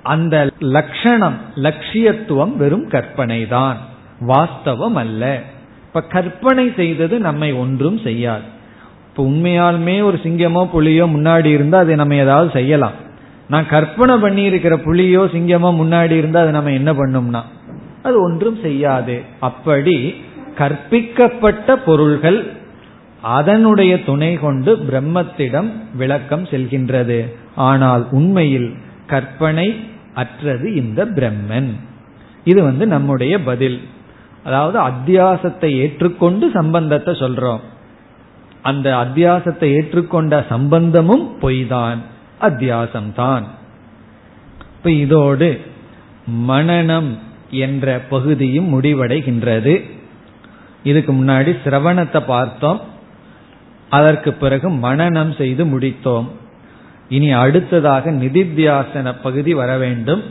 [0.02, 3.78] அந்த லட்சணம் லட்சியத்துவம் வெறும் கற்பனை தான்
[4.28, 5.42] வாஸ்தவம் அல்ல.
[5.86, 8.56] இப்ப கற்பனை செய்தது நம்மை ஒன்றும் செய்யாது.
[9.18, 12.96] இப்ப உண்மையாலுமே ஒரு சிங்கமோ புலியோ முன்னாடி இருந்தா அதை நம்ம ஏதாவது செய்யலாம்.
[13.52, 17.40] நான் கற்பனை பண்ணி இருக்கிற புலியோ சிங்கமோ முன்னாடி இருந்தா அதை நம்ம என்ன பண்ணோம்னா
[18.06, 19.16] அது ஒன்றும் செய்யாது.
[19.48, 19.94] அப்படி
[20.60, 22.38] கற்பிக்கப்பட்ட பொருள்கள்
[23.36, 25.70] அதனுடைய துணை கொண்டு பிரம்மத்திடம்
[26.02, 27.18] விளக்கம் செல்கின்றது.
[27.68, 28.70] ஆனால் உண்மையில்
[29.14, 29.68] கற்பனை
[30.24, 31.70] அற்றது இந்த பிரம்மன்.
[32.52, 33.80] இது வந்து நம்முடைய பதில்.
[34.46, 37.64] அதாவது அத்தியாசத்தை ஏற்றுக்கொண்டு சம்பந்தத்தை சொல்றோம்.
[38.68, 41.98] அந்த அத்தியாசத்தை ஏற்றுக்கொண்ட சம்பந்தமும் பொய்தான்.
[42.40, 43.44] அத்தியாசம்தான்.
[44.76, 45.48] இப்ப இதோடு
[46.48, 47.10] மனநம்
[47.50, 49.74] என்ற பகுதியும் முடிவடைகின்றது.
[50.82, 52.80] இதுக்கு முன்னாடி சிரவணத்தை பார்த்தோம்.
[53.90, 56.28] அதற்கு பிறகு மனநம் செய்து முடித்தோம்.
[57.08, 60.22] இனி அடுத்ததாக நிதித்தியாசன பகுதி வர வேண்டும்.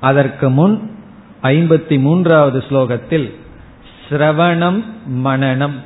[0.00, 0.74] அதற்கு முன்
[1.42, 3.28] ஐம்பத்தி மூன்றாவது ஸ்லோகத்தில்
[4.08, 4.82] சிரவணம்
[5.24, 5.78] மனநம்.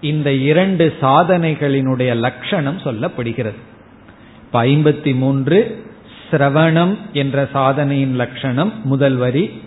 [0.00, 3.58] இந்த இரண்டு சாதனைகளினுடைய லட்சணம் சொல்லப்படுகிறது.
[4.42, 5.84] இப்ப ஐம்பத்தி மூன்று
[6.30, 9.62] சிரவணம் என்ற சாதனையின் லட்சணம் முதல் வரி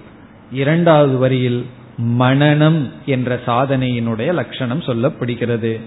[0.51, 1.65] இரண்டாவது வரியில்
[2.19, 5.79] மனநம் என்ற சாதனையினுடைய லட்சணம் சொல்லப்படுகிறது.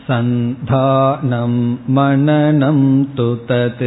[0.10, 1.54] सन्धानं
[1.96, 2.80] मननं
[3.18, 3.84] तु तत्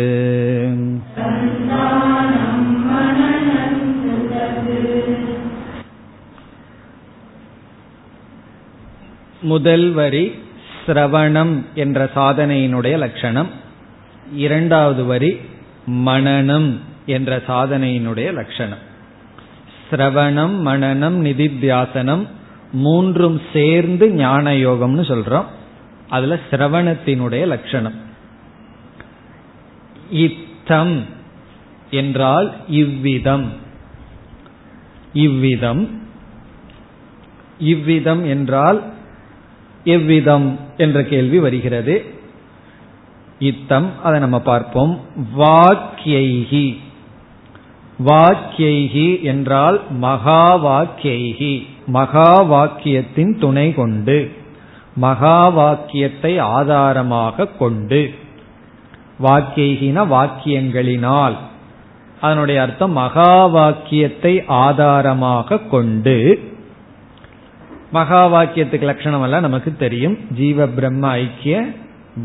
[9.42, 10.32] முதல் வரி
[10.86, 13.48] சிரவணம் என்ற சாதனையினுடைய லட்சணம்.
[14.36, 15.38] இரண்டாவது வரி
[15.88, 18.78] மனநம் என்ற சாதனையினுடைய லட்சணம்.
[19.92, 22.28] சிரவணம் மனநம் நிதித்தியாசனம்
[22.72, 25.46] மூன்றும் சேர்ந்து ஞான யோகம்னு சொல்றோம்.
[26.10, 27.94] அதுல சிரவணத்தினுடைய லட்சணம்.
[30.12, 31.06] இத்தம்
[31.92, 33.52] என்றால் இவ்விதம்.
[35.14, 36.02] இவ்விதம்.
[37.60, 38.96] இவ்விதம் என்றால்
[39.96, 40.48] எவ்விதம்
[40.78, 41.96] என்ற கேள்வி வருகிறது.
[43.40, 44.94] இத்தம் அதை நம்ம பார்ப்போம்.
[45.38, 46.68] வாக்கியைகி
[48.06, 51.54] வாக்கியைகி என்றால் மகா வாக்கியைகி
[51.88, 54.18] மகா வாக்கியத்தின் துணை கொண்டு
[54.96, 58.02] மகா வாக்கியத்தை ஆதாரமாக கொண்டு.
[59.24, 61.36] வாக்கியகின வாக்கியங்களினால்.
[62.22, 66.16] அதனுடைய அர்த்தம் மகா வாக்கியத்தை ஆதாரமாக கொண்டு
[67.92, 70.18] மகா வாக்கியத்துக்கு லட்சணம் எல்லாம் நமக்கு தெரியும்.
[70.36, 71.68] ஜீவ பிரம்ம ஐக்கிய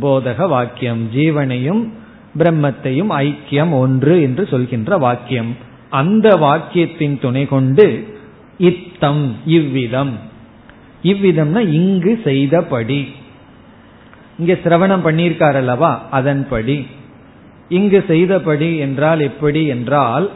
[0.03, 1.09] போதக வாக்கியம்.
[1.15, 1.89] ஜீவனையும்
[2.39, 5.57] பிரம்மத்தையும் ஐக்கியம் ஒன்று என்று சொல்கின்ற வாக்கியம்.
[5.91, 8.19] அந்த வாக்கியத்தின் துணை கொண்டு
[8.59, 10.19] இத்தம் இவ்விதம்.
[11.03, 13.15] இவ்விதம்னா இங்கு செய்தபடி.
[14.39, 16.09] இங்க சிரவணம் பண்ணியிருக்கார் அல்லவா?
[16.11, 16.87] அதன்படி.
[17.69, 20.31] இங்கு செய்தபடி என்றால் எப்படி என்றால்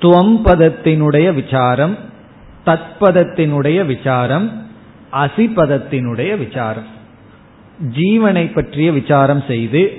[0.00, 1.98] துவம் பதத்தினுடைய விசாரம்
[2.70, 4.66] தத்பதத்தினுடைய விசாரம்
[5.12, 6.98] அசிபதத்தினுடைய விசாரம்.
[7.98, 9.98] ஜீவனை பற்றிய விசாரம் செய்து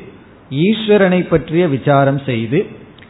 [0.51, 2.65] ஈஸ்வரனை பற்றிய விசாரம் செய்து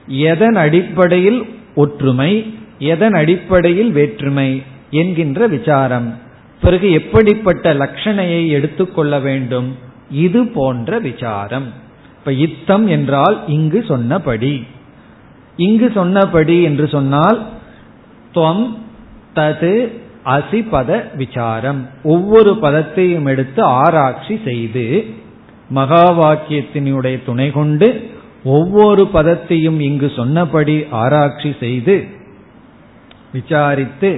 [0.07, 1.45] எதன் அடிப்படையில்
[1.75, 6.17] ஒற்றுமை எதன் அடிப்படையில் வேற்றுமை என்கின்ற விசாரம்.
[6.61, 9.77] பிறகு எப்படிப்பட்ட லட்சணையை எடுத்துக்கொள்ள வேண்டும்
[10.09, 11.73] இது போன்ற விசாரம்.
[12.17, 14.63] இப்ப இத்தம் என்றால் இங்கு சொன்னபடி.
[15.57, 17.45] இங்கு சொன்னபடி என்று சொன்னால்
[18.33, 18.77] துவம்
[19.35, 21.89] தது அசிபத விசாரம்.
[22.03, 25.13] ஒவ்வொரு பதத்தையும் எடுத்து ஆராய்ச்சி செய்து
[25.69, 28.09] மகா வாக்கியத்தினுடைய துணை கொண்டு
[28.43, 32.07] ஒவ்வொரு பதத்தையும் இங்கு சொன்னபடி ஆராய்ச்சி செய்து
[33.31, 34.11] விசாரித்து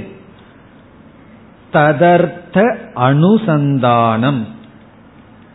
[1.73, 2.57] ததர்த்த
[2.95, 4.41] அனுசந்தானம்.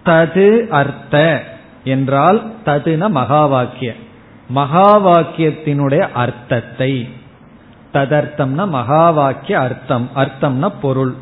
[0.04, 1.42] தது அர்த்த
[1.84, 3.94] என்றால் ததுன மகா வாக்கிய
[4.48, 6.92] மகா வாக்கியத்தினுடைய அர்த்தத்தை.
[7.92, 11.14] ததர்த்தம்னா மகா வாக்கிய அர்த்தம் அர்த்தம்னா பொருள்.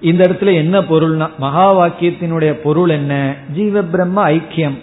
[0.00, 3.34] இந்த இடத்துல என்ன பொருள்னா மகா வாக்கியத்தினுடைய பொருள் என்ன?
[3.52, 4.78] ஜீவ பிரம்ம ஐக்கியம்.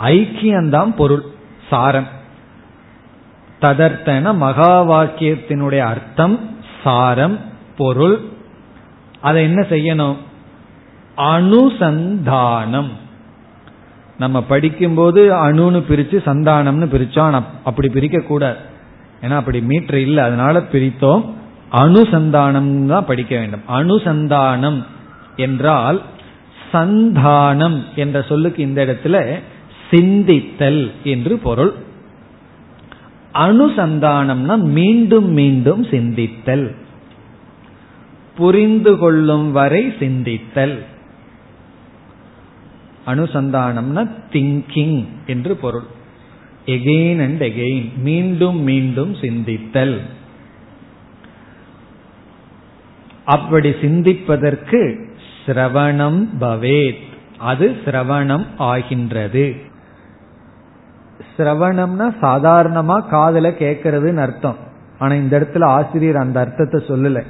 [0.00, 1.24] ஐக்கியம்தான் பொருள்
[1.70, 2.06] சாரம்.
[3.60, 6.40] ததர்த்தன மகா வாக்கியத்தினுடைய அர்த்தம்
[6.82, 7.38] சாரம்
[7.76, 8.20] பொருள்.
[9.20, 10.16] அதை என்ன செய்யணும்?
[11.16, 12.88] அணுசந்தானம்
[14.18, 18.72] நம்ம படிக்கும்போது அணுன்னு பிரிச்சு சந்தானம்னு பிரிச்சோம் அப்படி பிரிக்க கூடாது
[19.24, 21.24] ஏன்னா அப்படி மீட்டர் இல்லை அதனால பிரித்தோம்.
[21.72, 23.64] அனுசந்தானம் தான் படிக்க வேண்டும்.
[23.68, 24.82] அனுசந்தானம்
[25.36, 26.02] என்றால்
[26.72, 29.40] சந்தானம் என்ற சொல்லுக்கு இந்த இடத்துல
[29.90, 31.72] சிந்தித்தல் என்று பொருள்.
[33.34, 36.66] அனுசந்தானம்னா மீண்டும் மீண்டும் சிந்தித்தல்.
[38.36, 40.76] புரிந்து கொள்ளும் வரை சிந்தித்தல்.
[43.06, 45.86] அனுசந்தானம்னா திங்கிங் என்று பொருள்.
[46.66, 49.98] எகெயின் அண்ட் எகெயின் மீண்டும் மீண்டும் சிந்தித்தல்.
[53.24, 55.08] அப்படி சிந்திப்பதற்கு
[55.46, 57.12] சிரவணம் பவேத்.
[57.38, 59.54] அது சிரவணம் ஆகின்றது.
[61.36, 64.56] சிரவணம்னா சாதாரணமா காதல கேட்கறதுன்னு அர்த்தம்.
[64.98, 67.22] ஆனா இந்த இடத்துல ஆசிரியர் அந்த அர்த்தத்தை சொல்லல.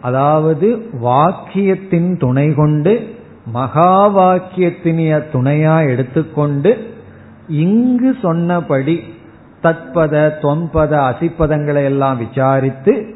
[0.00, 3.14] அதாவது வாக்கியத்தின் துணை கொண்டு
[3.46, 6.91] மகா வாக்கியத்தினைய துணையா எடுத்துக்கொண்டு
[7.48, 9.02] இங்கு சொன்னபடி
[9.62, 13.14] தத்பத தொம்பத அசிப்பதங்களை எல்லாம் விசாரித்து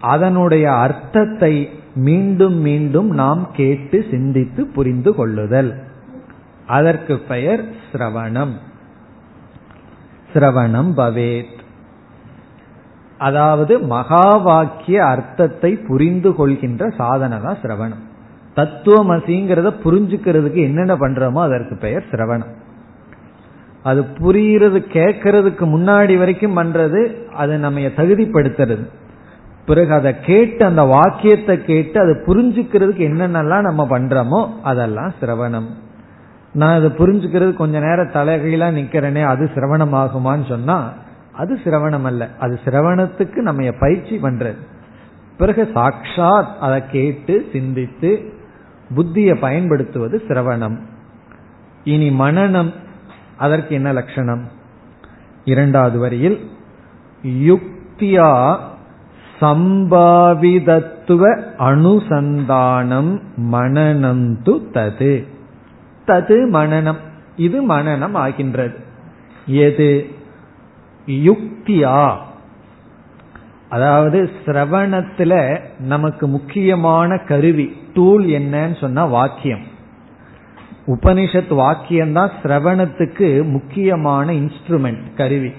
[0.00, 5.82] அதனுடைய அர்த்தத்தை மீண்டும் மீண்டும் நாம் கேட்டு சிந்தித்து புரிந்து கொள்ளுதல்.
[6.66, 8.50] அதற்கு பெயர் சிரவணம்.
[10.32, 11.62] சிரவணம் பவேத்.
[13.18, 18.02] அதாவது மகா வாக்கிய அர்த்தத்தை புரிந்து கொள்கின்ற சாதனை தான் சிரவணம்.
[18.56, 22.62] தத்துவமசிங்கிறத புரிஞ்சுக்கிறதுக்கு என்னென்ன பண்றோமோ அதற்கு பெயர் சிரவணம்.
[23.84, 27.00] அது புரியுறது கேட்கறதுக்கு முன்னாடி வரைக்கும் பண்றது
[27.32, 28.84] அது நம்ம தகுதிப்படுத்துறது.
[29.66, 35.68] பிறகு அதை கேட்டு அந்த வாக்கியத்தை கேட்டு அதை புரிஞ்சுக்கிறதுக்கு என்னென்னலாம் நம்ம பண்றோமோ அதெல்லாம் சிரவணம்.
[36.52, 40.92] நான் அதை புரிஞ்சுக்கிறது கொஞ்ச நேரம் தலைகீழா நிக்கிறேனே அது சிரவணம் ஆகுமான்னு சொன்னா
[41.32, 44.60] அது சிரவணம் அல்ல அது சிரவணத்துக்கு நம்ம பயிற்சி பண்றது.
[45.38, 48.10] பிறகு சாட்சாத் அதை கேட்டு சிந்தித்து
[48.96, 50.76] புத்தியை பயன்படுத்துவது சிரவணம்.
[51.84, 52.72] இனி மனநம்
[53.36, 54.48] அதற்கு என்ன லட்சணம்?
[55.44, 56.50] இரண்டாவது வரியில்
[57.22, 58.58] யுக்தியா
[59.40, 65.26] சம்பாவிதத்துவ அனுசந்தானம் மனநம் து தது.
[66.06, 66.98] தது மனநம்.
[67.36, 68.76] இது மனநம் ஆகின்றது.
[69.46, 70.10] எது?
[71.06, 72.16] யுக்தியா.
[73.68, 79.72] அதாவது சிரவணத்துல நமக்கு முக்கியமான கருவி டூல் என்னன்னு சொன்னா வாக்கியம்.
[80.86, 85.52] உபனிஷத் வாக்கியம்தான் சிரவணத்துக்கு முக்கியமான இன்ஸ்ட்ருமெண்ட் கருவி.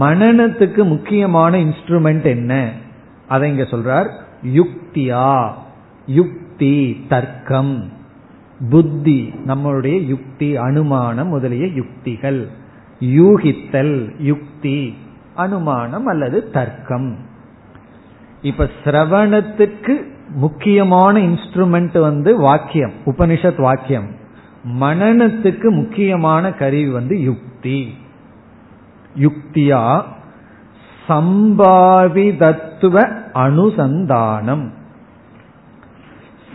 [0.00, 2.70] மனநத்துக்கு முக்கியமான இன்ஸ்ட்ருமெண்ட் என்ன?
[3.28, 4.10] அதை இங்க சொல்றார்.
[4.46, 5.52] யுக்தியா?
[6.06, 7.92] யுக்தி தர்க்கம்.
[8.70, 12.48] புத்தி நம்மளுடைய யுக்தி அனுமானம் முதலிய யுக்திகள்.
[13.00, 14.96] யூகித்தல் யுக்தி
[15.34, 17.16] அனுமானம் அல்லது தர்க்கம்.
[18.42, 24.20] இப்ப சிரவணத்துக்கு முக்கியமான இன்ஸ்ட்ருமெண்ட் வந்து வாக்கியம் உபனிஷத் வாக்கியம்.
[24.68, 27.94] மனநத்துக்கு முக்கியமான கருவி வந்து யுக்தி.
[29.18, 30.02] யுக்தியா
[31.08, 32.96] சம்பாவிதத்துவ
[33.34, 34.68] அனுசந்தானம்.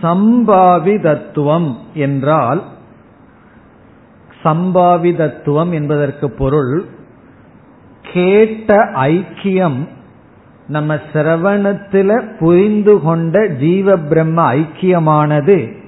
[0.01, 2.63] சம்பாவிதத்துவம் என்றால்
[4.43, 6.85] சம்பாவிதத்துவம் என்பதற்கு பொருள்
[8.01, 9.87] கேட்ட ஐக்கியம்
[10.67, 15.85] நம்ம சிரவணத்தில் புரிந்து கொண்ட ஜீவ பிரம்ம ஐக்கியமானது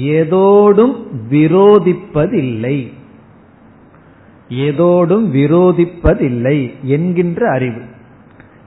[0.00, 2.92] ஏதோடும் விரோதிப்பதில்லை.
[4.48, 7.80] ஏதோடும் விரோதிப்பதில்லை என்கின்ற அறிவு.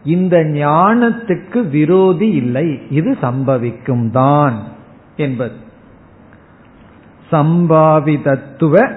[0.03, 2.79] இந்த ஞானத்துக்கு விரோதி இல்லை.
[2.89, 4.63] இது சம்பவிக்கும் தான்
[5.15, 5.55] என்பது.
[7.31, 8.91] சம்பாவிதத்துவ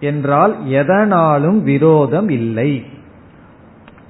[0.00, 2.84] என்றால் எதனாலும் விரோதம் இல்லை.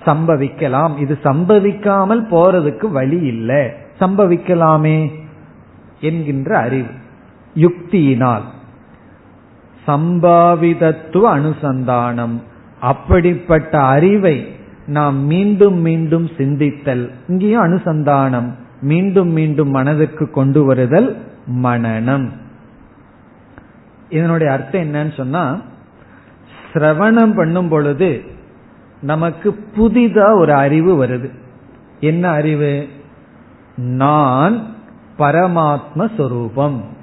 [0.06, 0.98] சம்பவிக்கலாம்.
[0.98, 3.70] இது சம்பவிக்காமல் போறதுக்கு வழி இல்லை.
[4.00, 5.10] சம்பவிக்கலாமே
[6.00, 6.88] என்கின்ற அறிவு.
[7.60, 8.42] யுக்தியினால்.
[9.86, 12.42] சம்பாவிதத்துவ அனுசந்தானம்.
[12.80, 14.46] அப்படிப்பட்ட அறிவை
[14.86, 17.10] நாம் மீண்டும் மீண்டும் சிந்தித்தல்.
[17.28, 18.52] இங்கேயும் அனுசந்தானம்.
[18.80, 21.26] மீண்டும் மீண்டும் மனதிற்கு கொண்டு வருதல்
[21.62, 22.28] மனநம்.
[24.08, 25.60] இதனுடைய அர்த்தம் என்னன்னு சொன்னா
[26.72, 28.22] சிரவணம் பண்ணும் பொழுது
[29.00, 31.30] நமக்கு புதிதா ஒரு அறிவு வருது.
[32.00, 32.88] என்ன அறிவு?
[33.76, 34.66] நான்
[35.18, 36.96] பரமாத்ம சொரூபம்.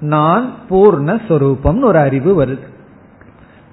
[0.00, 2.74] நான் பூர்ண ஒரு அறிவு வருது.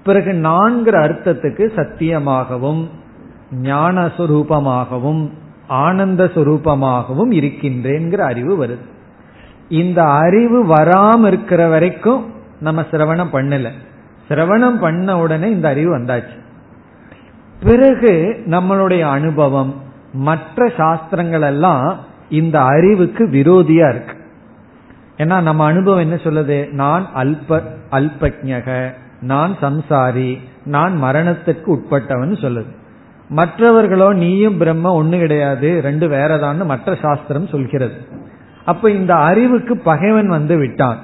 [0.04, 2.90] பிறகு நான்கிற அர்த்தத்துக்கு சத்தியமாகவும்
[3.52, 5.30] ஞான சுரூபமாகவும்
[5.68, 8.92] ஆனந்த சுரூபமாகவும் இருக்கின்றேங்கிற அறிவு வருது.
[9.70, 12.26] இந்த அறிவு வராம இருக்கிற வரைக்கும்
[12.60, 13.70] நம்ம சிரவணம் பண்ணல.
[14.30, 16.42] சிரவணம் பண்ண உடனே இந்த அறிவு வந்தாச்சு.
[17.64, 19.74] பிறகு நம்மளுடைய அனுபவம்
[20.14, 21.98] மற்ற சாஸ்திரங்கள் எல்லாம்
[22.30, 24.22] இந்த அறிவுக்கு விரோதியா இருக்கு.
[25.18, 26.72] ஏன்னா நம்ம அனுபவம் என்ன சொல்லுது?
[26.72, 32.72] நான் அல்ப அல்பஜக நான் சம்சாரி நான் மரணத்துக்கு உட்பட்டவன் சொல்லுது.
[33.30, 37.96] மற்றவர்களோ நீயும் பிரம்ம ஒண்ணு கிடையாது ரெண்டு வேறதான்னு மற்ற சாஸ்திரம் சொல்கிறது.
[38.66, 40.98] அப்ப இந்த அறிவுக்கு பகைவன் வந்து விட்டான்.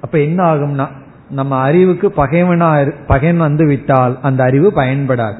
[0.00, 0.86] அப்ப என்ன ஆகும்னா
[1.30, 5.38] நம்ம அறிவுக்கு பகைவனா பகைவன் வந்து விட்டால் அந்த அறிவு பயன்படாது.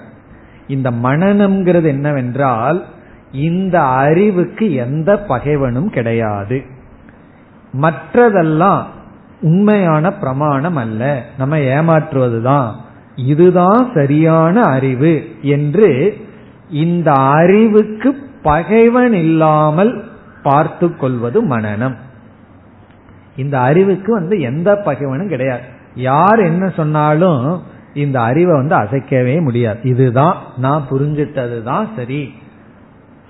[0.66, 2.84] இந்த மனநம்ங்கிறது என்னவென்றால்
[3.32, 6.69] இந்த அறிவுக்கு எந்த பகைவனும் கிடையாது.
[7.72, 8.82] மற்றதெல்லாம்
[9.40, 11.24] உண்மையான பிரமாணம் அல்ல.
[11.38, 12.70] நம்ம ஏமாற்றுவதுதான்.
[13.16, 16.16] இதுதான் சரியான அறிவு என்று
[16.70, 20.04] இந்த அறிவுக்கு பகைவன் இல்லாமல்
[20.42, 21.96] பார்த்து கொள்வது மனநம்.
[23.36, 25.62] இந்த அறிவுக்கு வந்து எந்த பகைவனும் கிடையாது.
[25.94, 27.62] யார் என்ன சொன்னாலும்
[27.94, 29.80] இந்த அறிவை வந்து அசைக்கவே முடியாது.
[29.82, 32.32] இதுதான் நான் புரிஞ்சிட்டது தான் சரி.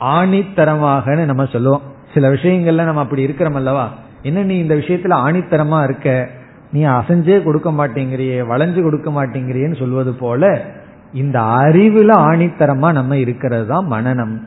[0.01, 1.83] ஆணித்தரமாக நம்ம சொல்லுவோம்.
[2.15, 3.89] சில விஷயங்கள்ல நம்ம அப்படி இருக்கிறோம் அல்லவா?
[4.23, 6.29] என்ன நீ இந்த விஷயத்துல ஆணித்தரமா இருக்க?
[6.73, 10.65] நீ அசைஞ்சே கொடுக்க மாட்டேங்கிறியே வளைஞ்சு கொடுக்க மாட்டேங்கிறியன்னு சொல்வது போல
[11.13, 14.39] இந்த அறிவுல ஆணித்தரமா நம்ம இருக்கிறது தான் மனநம்.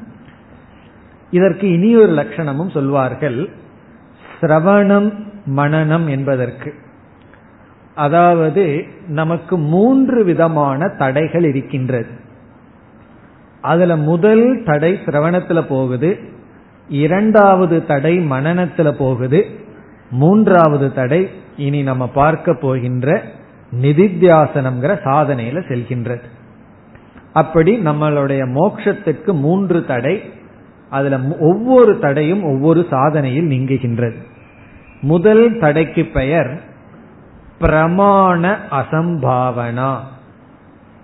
[1.32, 3.50] இதற்கு இனி ஒரு லட்சணமும் சொல்வார்கள்.
[4.42, 5.14] சிரவணம்
[5.56, 6.74] மனநம் என்பதற்கு.
[7.96, 12.10] அதாவது நமக்கு மூன்று விதமான தடைகள் இருக்கின்றது.
[13.62, 16.20] அதுல முதல் தடை சிரவணத்துல போகுது.
[16.90, 19.63] இரண்டாவது தடை மனநத்துல போகுது.
[20.14, 23.22] மூன்றாவது தடை இனி நம்ம பார்க்க போகின்ற
[23.82, 26.22] நிதித்தியாசனம்ங்கிற சாதனையில செல்கின்றது.
[27.34, 30.34] அப்படி நம்மளுடைய மோட்சத்துக்கு மூன்று தடை
[30.90, 34.16] அதுல ஒவ்வொரு தடையும் ஒவ்வொரு சாதனையில் நீங்குகின்றது.
[35.02, 36.62] முதல் தடைக்கு பெயர்
[37.62, 39.98] பிரமாண அசம்பாவனா.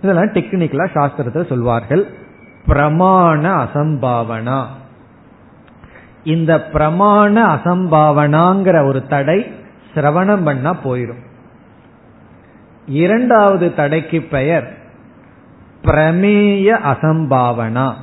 [0.02, 2.06] இதெல்லாம் டெக்னிக்கலா சாஸ்திரத்தை சொல்வார்கள்.
[2.68, 4.64] பிரமாண அசம்பாவனா.
[6.24, 9.54] இந்த பிரமாண அசம்பாவனாங்கிற ஒரு தடை
[9.94, 11.28] சிரவணம் பண்ணா போயிடும்
[12.86, 14.78] இரண்டாவது தடைக்கு பெயர்
[15.84, 17.94] பிரமேய அசம்பாவனா.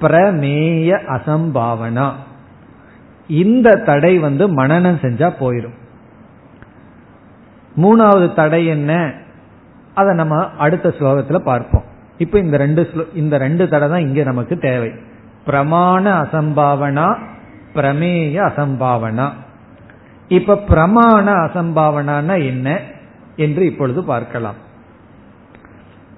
[0.00, 2.12] பிரமேய அசம்பாவனா.
[3.26, 5.74] இந்த தடை வந்து மனநம் செஞ்சா போயிடும்
[7.82, 9.12] மூணாவது தடை என்ன?
[9.94, 11.84] அதை நம்ம அடுத்த ஸ்லோகத்துல பார்ப்போம்.
[12.18, 14.90] இப்ப இந்த ரெண்டு இந்த ரெண்டு தடை தான் இங்க நமக்கு தேவை.
[15.46, 17.18] பிரமாண அசம்பாவனா
[17.74, 19.30] பிரமேய அசம்பாவனா.
[20.28, 22.80] இப்ப பிரமாண அசம்பாவனானா என்ன
[23.36, 24.54] என்று இப்பொழுது பார்க்கலாம்.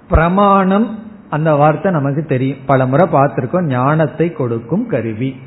[0.08, 0.98] பிரமாணம்
[1.30, 2.58] அந்த வார்த்தை நமக்கு தெரியும்.
[2.66, 5.40] பல முறை பார்த்திருக்கோம் ஞானத்தை கொடுக்கும் கருவி.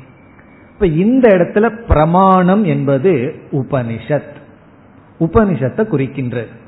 [0.72, 4.38] இப்ப இந்த இடத்துல பிரமாணம் என்பது உபனிஷத்.
[5.20, 6.58] உபனிஷத்தை குறிக்கின்றது.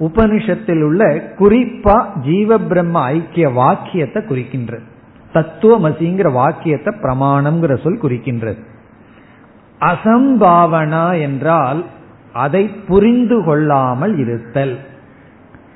[0.00, 4.96] உபனிஷத்தில் உள்ள குறிப்பா ஜீவ பிரம்ம ஐக்கிய வாக்கியத்தை குறிக்கின்றது.
[5.38, 8.60] தத்துவமசிங்கிற வாக்கியத்தை பிரமாணம்ங்கிற சொல் குறிக்கின்றது.
[9.80, 11.80] அசம்பாவனா என்றால்
[12.32, 14.76] அதை புரிந்து கொள்ளாமல் இருத்தல்.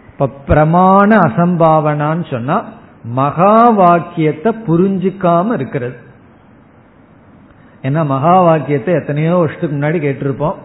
[0.06, 2.56] இப்ப பிரமாண அசம்பாவனான்னு சொன்னா
[3.04, 5.96] மகா வாக்கியத்தை புரிஞ்சுக்காம இருக்கிறது.
[7.82, 10.58] ஏன்னா மகா வாக்கியத்தை எத்தனையோ வருஷத்துக்கு முன்னாடி கேட்டிருப்போம்.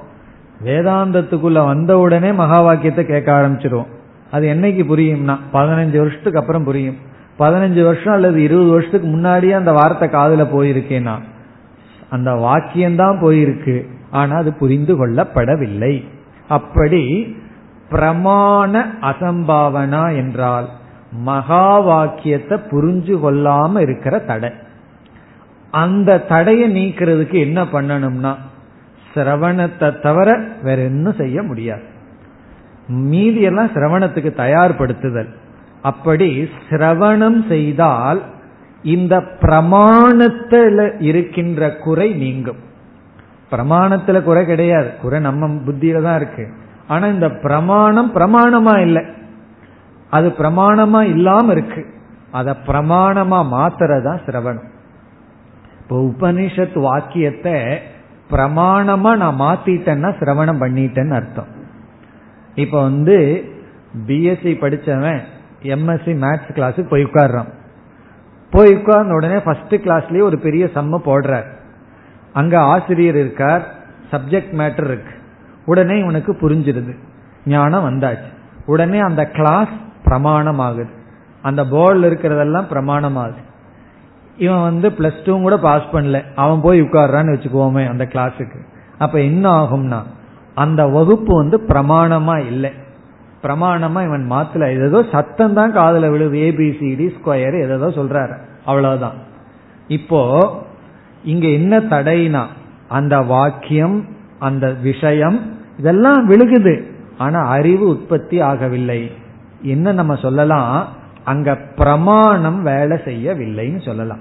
[0.65, 3.91] வேதாந்தத்துக்குள்ள வந்த உடனே மகா வாக்கியத்தை கேட்க ஆரம்பிச்சிருவோம்.
[4.31, 6.99] அது என்னைக்கு புரியும்னா பதினஞ்சு வருஷத்துக்கு அப்புறம் புரியும்.
[7.39, 11.19] பதினஞ்சு வருஷம் அல்லது இருபது வருஷத்துக்கு முன்னாடியே அந்த வார்த்தை காதல போயிருக்கேனா?
[12.09, 13.85] அந்த வாக்கியம்தான் போயிருக்கு.
[14.11, 16.03] ஆனா அது புரிந்து கொள்ளப்படவில்லை.
[16.47, 17.35] அப்படி
[17.91, 20.69] பிரமாண அசம்பாவனா என்றால்
[21.11, 24.49] மகா வாக்கியத்தை புரிஞ்சு கொள்ளாம இருக்கிற தடை.
[25.71, 28.35] அந்த தடையை நீக்கிறதுக்கு என்ன பண்ணணும்னா
[29.13, 31.83] சிரவணத்தை தவிர வேற என்ன செய்ய முடியாது.
[32.87, 35.29] மீதியெல்லாம் சிரவணத்துக்கு தயார்படுத்துதல்.
[35.87, 38.21] அப்படி சிரவணம் செய்தால்
[38.83, 42.65] இந்த பிரமாணத்தில் இருக்கின்ற குறை நீங்கும்.
[43.51, 44.91] பிரமாணத்துல குறை கிடையாது.
[45.01, 46.53] குறை நம்ம புத்தியில தான் இருக்கு.
[46.87, 49.03] ஆனா இந்த பிரமாணம் பிரமாணமா இல்லை.
[50.09, 51.85] அது பிரமாணமா இல்லாம இருக்கு.
[52.31, 54.69] அத பிரமாணமா மாத்துறதான் சிரவணம்.
[55.81, 57.79] இப்போ உபனிஷத் வாக்கியத்தை
[58.31, 61.47] பிரமாணமா நான் மாத்திட்டேன்னா சிரவணம் பண்ணிட்டேன்னு அர்த்தம்.
[62.55, 63.45] இப்ப வந்து
[64.07, 65.21] பிஎஸ்சி படிச்சவன்
[65.61, 67.53] எம்எஸ்சி மேத்ஸ் கிளாஸுக்கு போய் உட்கார்றான்.
[68.49, 71.47] போய் உட்கார்ந்த உடனே ஃபர்ஸ்ட் கிளாஸ்லயே ஒரு பெரிய சம்ம போடுறார்.
[72.33, 73.61] அங்க ஆசிரியர் இருக்கார்
[74.11, 75.13] சப்ஜெக்ட் மேட்டர் இருக்கு.
[75.65, 76.95] உடனே இவனுக்கு புரிஞ்சிருது.
[77.45, 78.29] ஞானம் வந்தாச்சு.
[78.65, 79.69] உடனே அந்த கிளாஸ்
[80.03, 80.89] பிரமாணம் ஆகுது
[81.41, 83.45] அந்த போர்டில் இருக்கிறதெல்லாம் பிரமாணம் ஆகுது
[84.37, 86.23] இவன் வந்து பிளஸ் டூ கூட பாஸ் பண்ணல.
[86.35, 88.59] அவன் போய் உட்கார்றான்னு வச்சுக்கோமே அந்த கிளாஸுக்கு
[88.97, 90.01] அப்ப என்ன ஆகும்னா
[90.55, 92.73] அந்த வகுப்பு வந்து பிரமாணமா இல்லை.
[93.47, 98.35] பிரமாணமா இவன் மாத்துல ஏதோ சத்தம் தான் காதல விழுது ஏபிசிடி ஸ்கொயர் ஏதோ சொல்றாரு.
[98.65, 99.13] அவ்வளவுதான்.
[99.87, 100.49] இப்போ
[101.23, 102.45] இங்க என்ன தடைனா
[102.87, 104.05] அந்த வாக்கியம்
[104.39, 106.83] அந்த விஷயம் இதெல்லாம் விழுகுது.
[107.17, 109.11] ஆனா அறிவு உற்பத்தி ஆகவில்லை.
[109.61, 110.87] என்ன நம்ம சொல்லலாம்?
[111.23, 114.19] அங்க பிரமாணம் வேலை செய்யவில்லைன்னு சொல்லலாம்.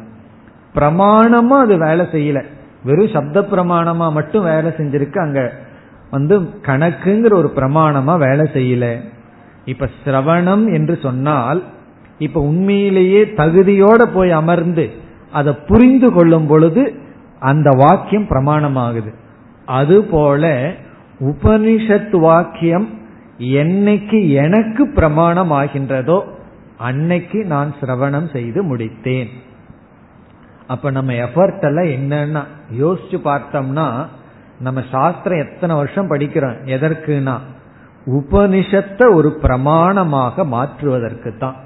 [0.75, 2.45] பிரமாணமும் அது வேலை செய்யல.
[2.85, 5.19] வெறும் சப்த பிரமாணமா மட்டும் வேலை செஞ்சிருக்கு.
[5.19, 5.53] அங்க
[6.11, 9.15] வந்து கணக்குங்கிற ஒரு பிரமாணமா வேலை செய்யல.
[9.67, 11.61] இப்ப சிரவணம் என்று சொன்னால்
[12.19, 14.85] இப்ப உண்மையிலேயே தகுதியோட போய் அமர்ந்து
[15.33, 16.83] அதை புரிந்து கொள்ளும் பொழுது
[17.41, 19.11] அந்த வாக்கியம் பிரமாணமாகுது.
[19.67, 20.73] அதுபோல
[21.21, 22.87] உபனிஷத் வாக்கியம்
[23.39, 26.19] என்னைக்கு எனக்கு பிரமாணம் ஆகின்றதோ
[26.79, 29.29] அன்னைக்கு நான் சிரவணம் செய்து முடித்தேன்.
[30.67, 32.43] அப்ப நம்ம எஃபர்ட் எல்லாம் என்னன்னா
[32.81, 33.89] யோசிச்சு பார்த்தோம்னா
[34.61, 37.37] நம்ம சாஸ்திரம் எத்தனை வருஷம் படிக்கிறோம் எதற்குனா
[38.07, 41.57] உபனிஷத்தை ஒரு பிரமாணமாக மாற்றுவதற்கு தான்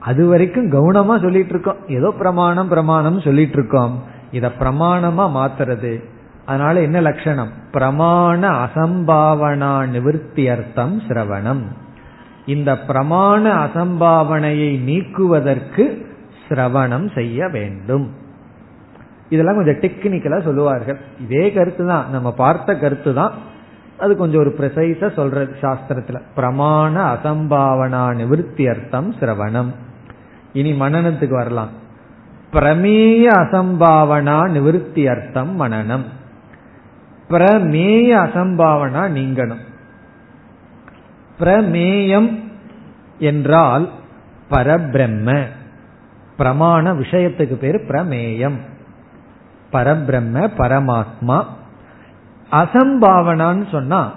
[0.00, 3.94] அது வரைக்கும் கவனமா சொல்லிட்டு இருக்கோம் ஏதோ பிரமாணம் பிரமாணம் சொல்லிட்டு இருக்கோம்
[4.30, 5.92] இத பிரமாணமா மாத்துறது.
[6.46, 7.50] அதனால என்ன லட்சணம்?
[7.72, 11.62] பிரமாண அசம்பாவனா நிவர்த்தி அர்த்தம் சிரவணம்.
[12.46, 15.84] இந்த பிரமாண அசம்பாவனையை நீக்குவதற்கு
[16.48, 18.06] சிரவணம் செய்ய வேண்டும்.
[19.28, 20.98] இதெல்லாம் கொஞ்சம் டெக்னிக்கலா சொல்லுவார்கள்.
[21.20, 23.32] இதே கருத்து தான் நம்ம பார்த்த கருத்து தான்
[24.02, 26.20] அது கொஞ்சம் ஒரு ப்ரெசைஸா சொல்றது சாஸ்திரத்துல.
[26.36, 29.74] பிரமாண அசம்பாவனா நிவர்த்தி அர்த்தம் சிரவணம்.
[30.52, 31.68] இனி மனநத்துக்கு வரலாம்.
[32.52, 36.04] பிரமேய அசம்பாவனா நிவர்த்தி அர்த்தம் மனநம்.
[37.30, 39.62] பிரமேய அசம்பாவனா நீங்கணும்.
[41.40, 42.42] பிரமேயம்
[43.18, 43.90] என்றால்
[44.50, 45.46] பரபிரம்ம.
[46.38, 48.58] பிரமாண விஷயத்துக்கு பேர் பிரமேயம்.
[49.72, 51.44] பரபிரம்ம பரமாத்மா.
[52.52, 54.14] அசம்பாவனான்னு சொன்னா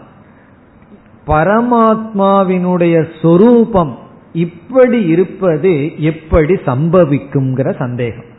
[1.27, 3.97] பரமாத்மாவினுடைய சொரூபம்
[4.33, 8.29] இப்படி இருப்பது எப்படி சம்பவிக்குங்கிற சந்தேகம்.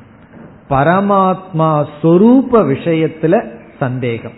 [0.70, 3.34] பரமாத்மா சொரூப விஷயத்துல
[3.78, 4.36] சந்தேகம்.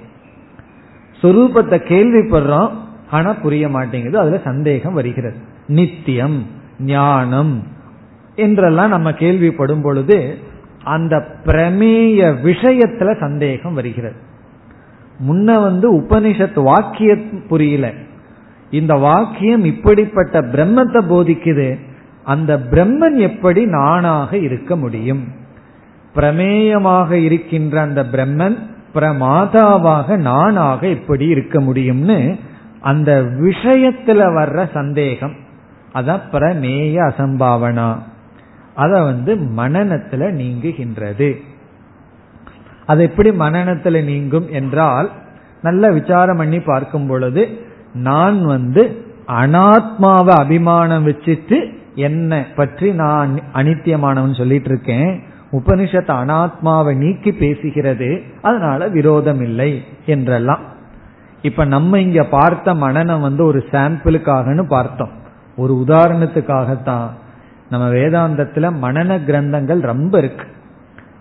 [1.23, 2.71] சொரூபத்தை கேள்விப்படுறோம்
[3.11, 5.37] ஆனா புரிய மாட்டேங்குது அதுல சந்தேகம் வருகிறது.
[5.67, 6.47] நித்தியம்
[6.81, 7.63] ஞானம்
[8.37, 10.39] என்றெல்லாம் நம்ம கேள்விப்படும் பொழுது
[10.85, 14.27] அந்த பிரமேய விஷயத்துல சந்தேகம் வருகிறது.
[15.27, 17.17] முன்ன வந்து உபனிஷத் வாக்கிய
[17.49, 17.93] புரியல.
[18.71, 21.79] இந்த வாக்கியம் இப்படிப்பட்ட பிரம்மத்தை போதிக்குது
[22.25, 25.25] அந்த பிரம்மன் எப்படி நானாக இருக்க முடியும்?
[26.15, 28.59] பிரமேயமாக இருக்கின்ற அந்த பிரம்மன்
[28.95, 32.39] பிரமாதாவாக நானாக எப்படி இருக்க முடியும்னு
[32.81, 35.35] அந்த விஷயத்துல வர்ற சந்தேகம்.
[35.95, 37.97] அதான் பிரமேய அசம்பாவனா.
[38.75, 41.37] அத வந்து மனநத்துல நீங்குகின்றது.
[42.89, 45.11] அது எப்படி மனநத்துல நீங்கும் என்றால்
[45.63, 47.49] நல்ல விசாரம் பண்ணி பார்க்கும் பொழுது
[47.95, 55.23] நான் வந்து அனாத்மாவை அபிமானம் வச்சுட்டு என்ன பற்றி நான் அனித்தியமானவன் சொல்லிட்டு இருக்கேன்
[55.53, 60.59] உபனிஷத்து அனாத்மாவை நீக்கி பேசுகிறது அதனால விரோதம் இல்லை என்றெல்லாம்.
[61.43, 65.11] இப்ப நம்ம இங்க பார்த்த மனநம் வந்து ஒரு சாம்பிளுக்காகனு பார்த்தோம்.
[65.57, 67.09] ஒரு உதாரணத்துக்காகத்தான்.
[67.71, 70.45] நம்ம வேதாந்தத்துல மனன கிரந்தங்கள் ரொம்ப இருக்கு.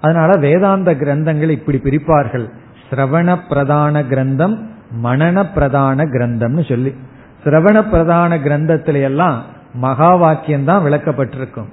[0.01, 2.47] அதனால வேதாந்த கிரந்தங்கள் இப்படி பிரிப்பார்கள்.
[2.89, 4.55] சிரவண பிரதான கிரந்தம்
[5.03, 6.95] மனன பிரதான கிரந்தம்னு சொல்லி.
[7.43, 9.43] சிரவண பிரதான கிரந்தத்தில எல்லாம்
[9.73, 11.69] மகா வாக்கியம் தான் விளக்கப்பட்டிருக்கும்.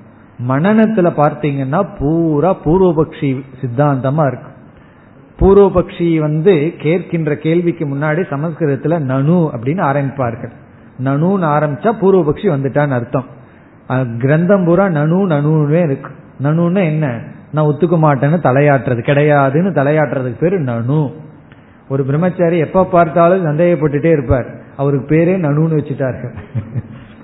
[0.49, 4.53] மனநத்துல பார்த்தீங்கன்னா பூரா பூர்வபக்ஷி சித்தாந்தமா இருக்கும்.
[5.41, 10.53] பூர்வபக்ஷி வந்து கேட்கின்ற கேள்விக்கு முன்னாடி சமஸ்கிருதத்துல நனு அப்படின்னு ஆரம்பிப்பார்கள்.
[11.05, 13.25] நனுன்னு ஆரம்பிச்சா பூர்வபக்ஷி வந்துட்டான்னு அர்த்தம்.
[14.19, 16.11] கிரந்தம் பூரா நனு நனுவே இருக்கு.
[16.43, 17.21] நனுன்னு என்ன?
[17.55, 19.03] நான் ஒத்துக்க மாட்டேன்னு தலையாட்டுறது.
[19.11, 21.01] கிடையாதுன்னு தலையாட்டுறதுக்கு பேரு நனு.
[21.89, 24.47] ஒரு பிரம்மச்சாரி எப்ப பார்த்தாலும் சந்தேகப்பட்டுட்டே இருப்பார்.
[24.77, 26.35] அவருக்கு பேரே நனுன்னு வச்சுட்டார்கள்.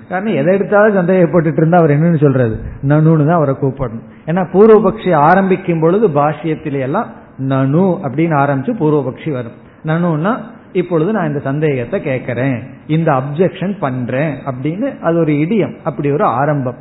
[0.09, 2.55] காரணம் எதை எடுத்தாலும் சந்தேகப்பட்டுட்டு இருந்தா அவர் என்னன்னு சொல்றது?
[2.83, 4.05] நனுன்னு தான் அவரை கூப்பிடணும்.
[4.25, 7.09] ஏன்னா பூர்வபக்ஷி ஆரம்பிக்கும் பொழுது பாஷ்யத்தில எல்லாம்
[7.49, 9.57] நனு அப்படின்னு ஆரம்பிச்சு பூர்வபக்ஷி வரும்.
[9.85, 10.33] நனுன்னா
[10.73, 12.57] இப்பொழுது நான் இந்த சந்தேகத்தை கேட்கறேன்.
[12.87, 15.75] இந்த அப்செக்ஷன் பண்றேன் அப்படின்னு அது ஒரு இடியம்.
[15.83, 16.79] அப்படி ஒரு ஆரம்பம்.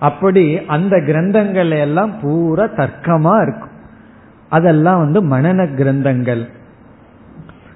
[0.00, 3.72] அப்படி அந்த கிரந்தங்கள் எல்லாம் பூரா தர்க்கமா இருக்கும்.
[4.48, 6.48] அதெல்லாம் வந்து மனன கிரந்தங்கள்.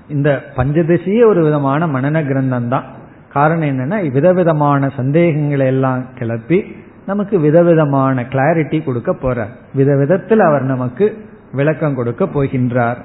[0.09, 2.85] இந்த பஞ்சதசியே ஒரு விதமான மனன கிரந்தம் தான்
[3.33, 9.53] காரணம் என்னன்னா விதவிதமான சந்தேகங்களை எல்லாம் கிளப்பி நமக்கு விதவிதமான கிளாரிட்டி கொடுக்க போறார்.
[9.75, 12.97] விதவிதத்தில் அவர் நமக்கு விளக்கம் கொடுக்க போகின்றார்.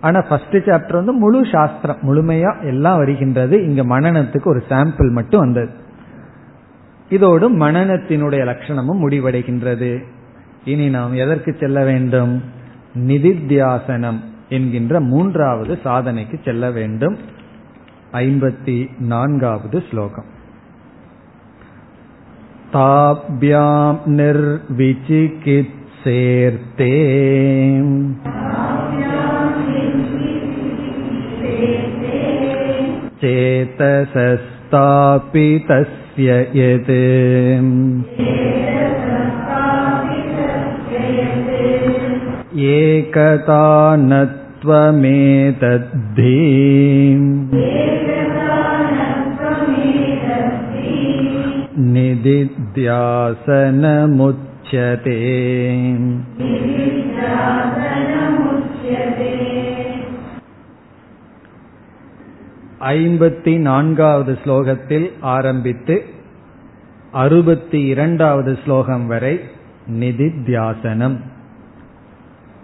[0.00, 3.64] ஆனா ஃபர்ஸ்ட் சாப்டர் வந்து முழு சாஸ்திரம் முழுமையா எல்லாம் வருகின்றது.
[3.64, 5.70] இங்க மனநத்துக்கு ஒரு சாம்பிள் மட்டும் வந்தது.
[7.13, 9.91] இதோடு மனநத்தினுடைய லட்சணமும் முடிவடைகின்றது
[10.65, 12.33] இனி நாம் எதற்கு செல்ல வேண்டும்
[13.07, 17.17] நிதித்தியாசனம் என்கின்ற மூன்றாவது சாதனைக்கு செல்ல வேண்டும்
[18.13, 20.29] ஐம்பத்தி நான்காவது ஸ்லோகம்
[22.73, 25.59] தாபியாம் நிர்விச்சிகித்சேர்த்தே
[34.81, 36.91] चेतसस्तापितस्य यत्
[42.69, 44.29] एकतानत्वमेतद्धि
[51.93, 53.09] निदिध्यासनमुच्यते
[62.84, 66.04] ஐம்பத்தி நான்காவது ஸ்லோகத்தில் ஆரம்பித்து
[67.12, 69.40] அறுபத்தி இரண்டாவது ஸ்லோகம் வரை
[69.90, 71.16] நிதித்தியாசனம்.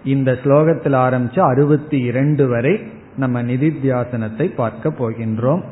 [0.03, 2.79] இந்த ஸ்லோகத்தில் ஆரம்பிச்சு அறுபத்தி இரண்டு வரை
[3.15, 5.63] நம்ம நிதித்தியாசனத்தை பார்க்க போகின்றோம்.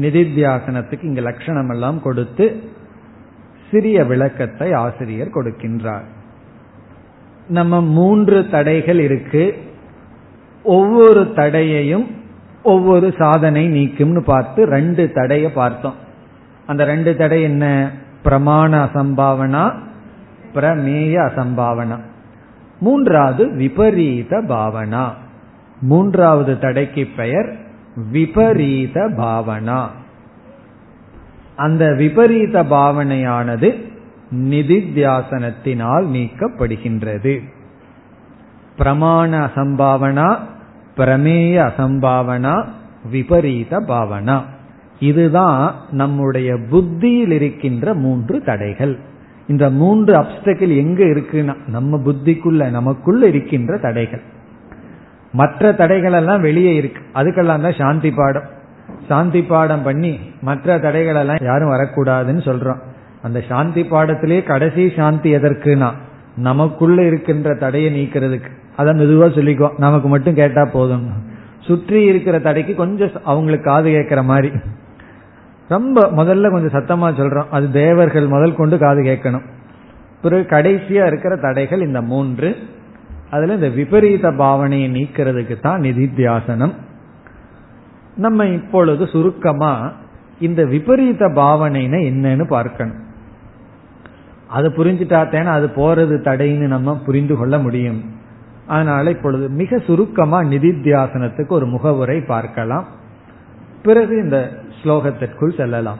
[0.00, 2.62] நிதித்தியாசனத்துக்கு இங்கு லட்சணம் எல்லாம் கொடுத்து
[3.70, 6.04] சிறிய விளக்கத்தை ஆசிரியர் கொடுக்கின்றார்.
[7.48, 9.54] நம்ம மூன்று தடைகள் இருக்கு.
[10.62, 12.20] ஒவ்வொரு தடையையும்
[12.62, 15.94] ஒவ்வொரு சாதனை நீக்கும்னு பார்த்து ரெண்டு தடைய பார்த்தோம்.
[16.66, 17.90] அந்த ரெண்டு தடை என்ன?
[18.24, 19.72] பிரமாண அசம்பாவனா
[20.54, 21.98] பிரமேய அசம்பாவனா.
[22.80, 25.08] மூன்றாவது விபரீத பாவனா.
[25.80, 27.56] மூன்றாவது தடைக்கு பெயர்
[28.12, 29.86] விபரீத பாவனா.
[31.56, 33.90] அந்த விபரீத பாவனையானது
[34.34, 37.38] நிதித்தியாசனத்தினால் நீக்கப்படுகின்றது.
[38.78, 40.38] பிரமாண அசம்பாவனா
[40.96, 42.64] பிரமேய அசம்பாவனா
[43.10, 44.40] விபரீத பாவனா.
[44.98, 48.98] இதுதான் நம்முடைய புத்தியில் இருக்கின்ற மூன்று தடைகள்.
[49.46, 54.22] இந்த மூன்று அப்டக்கிள் எங்க இருக்குன்னா நம்ம புத்திக்குள்ள நமக்குள்ள இருக்கின்ற தடைகள்.
[55.32, 57.02] மற்ற தடைகள் எல்லாம் வெளியே இருக்கு.
[57.14, 58.60] அதுக்கெல்லாம் தான் சாந்தி பாடம்.
[59.08, 62.78] சாந்தி பாடம் பண்ணி மற்ற தடைகள் எல்லாம் யாரும் வரக்கூடாதுன்னு சொல்றோம்.
[63.22, 65.90] அந்த சாந்தி பாடத்திலே கடைசி சாந்தி எதற்குனா
[66.36, 68.60] நமக்குள்ள இருக்கின்ற தடையை நீக்கிறதுக்கு.
[68.76, 69.78] அதை மெதுவா சொல்லிக்கோ.
[69.78, 71.10] நமக்கு மட்டும் கேட்டா போதும்.
[71.60, 74.50] சுற்றி இருக்கிற தடைக்கு கொஞ்சம் அவங்களுக்கு காது கேட்கிற மாதிரி.
[75.68, 77.48] ரொம்ப முதல்ல கொஞ்சம் சத்தமா சொல்றோம்.
[77.50, 79.44] அது தேவர்கள் முதல் கொண்டு காது கேட்கணும்.
[80.22, 82.56] பிறகு கடைசியா இருக்கிற தடைகள் இந்த மூன்று.
[83.30, 86.72] அதுல இந்த விபரீத பாவனையை நீக்கிறதுக்கு தான் நிதித்தியாசனம்
[88.16, 89.92] நம்ம இப்பொழுது சுருக்கமா
[90.40, 93.00] இந்த விபரீத பாவனைனா என்னன்னு பார்க்கணும்.
[94.46, 98.20] அது புரிஞ்சுட்டாத்தேன அது போறது தடைன்னு நம்ம புரிந்து கொள்ள முடியும்.
[98.66, 102.84] அதனால இப்பொழுது மிக சுருக்கமா நிதித்தியாசனத்துக்கு ஒரு முகவுரை பார்க்கலாம்.
[103.82, 105.98] பிறகு இந்த ஸ்லோகத்திற்குள் செல்லலாம்.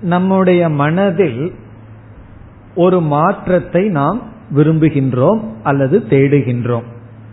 [0.00, 1.54] நம்முடைய மனதில்
[2.74, 4.22] ஒரு மாற்றத்தை நாம்
[4.54, 6.82] விரும்புகின்றோம் அல்லது தேடுகின்றோம்.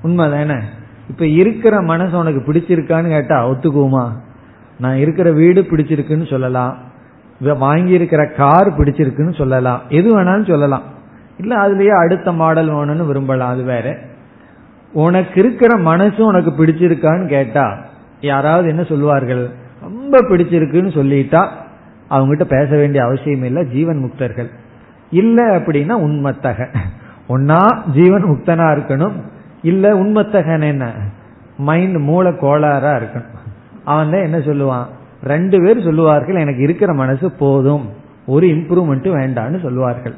[0.04, 0.62] உண்மைதானே?
[1.10, 4.12] இப்ப இருக்கிற மனசு உனக்கு பிடிச்சிருக்கான்னு கேட்டா ஒத்துக்குவோமா?
[4.80, 6.78] நான் இருக்கிற வீடு பிடிச்சிருக்குன்னு சொல்லலாம்.
[7.40, 9.82] வாங்கி இருக்கிற கார் பிடிச்சிருக்குன்னு சொல்லலாம்.
[9.90, 10.82] எது வேணாலும் சொல்லலாம்.
[11.40, 13.98] இல்ல அதுலயே அடுத்த மாடல் வேணும்னு விரும்பலாம் அது வேற.
[14.94, 17.66] உனக்கு இருக்கிற மனசு உனக்கு பிடிச்சிருக்கான்னு கேட்டா
[18.22, 19.44] யாராவது என்ன சொல்லுவார்கள்?
[19.82, 21.42] ரொம்ப பிடிச்சிருக்குன்னு சொல்லிட்டா
[22.10, 24.50] அவங்ககிட்ட பேச வேண்டிய அவசியம் இல்லை ஜீவன் முக்தர்கள்.
[25.12, 26.68] இல்ல அப்படின்னா உண்மத்தக
[27.30, 27.60] ஒன்னா
[27.92, 29.16] ஜீவன் முக்தனா இருக்கணும்
[29.62, 30.86] இல்ல உண்மத்தகன் என்ன?
[31.58, 33.38] மைண்ட் மூல கோளாறா இருக்கணும்.
[33.84, 34.88] அவன் தான் என்ன சொல்லுவான்?
[35.24, 37.86] ரெண்டு பேர் சொல்லுவார்கள் எனக்கு இருக்கிற மனசு போதும்
[38.26, 40.18] ஒரு இம்ப்ரூவ்மெண்ட் வேண்டான்னு சொல்லுவார்கள்.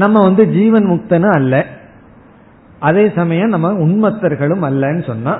[0.00, 1.54] நம்ம வந்து ஜீவன் முக்தனும் அல்ல.
[2.78, 5.34] அதே சமயம் நம்ம உண்மத்தர்களும் அல்லன்னு சொன்னா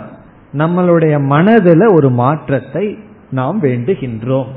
[0.58, 2.86] நம்மளுடைய மனதில் ஒரு மாற்றத்தை
[3.30, 4.50] நாம் வேண்டுகின்றோம்.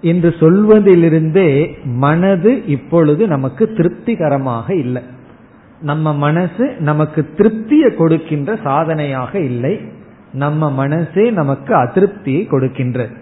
[0.00, 1.50] என்று சொல்வதிலிருந்தே
[1.84, 5.02] மனது இப்பொழுது நமக்கு திருப்திகரமாக இல்லை.
[5.80, 9.74] நம்ம மனசு நமக்கு திருப்தியை கொடுக்கின்ற சாதனையாக இல்லை.
[10.32, 13.14] நம்ம மனசே நமக்கு அதிருப்தியை கொடுக்கின்றது.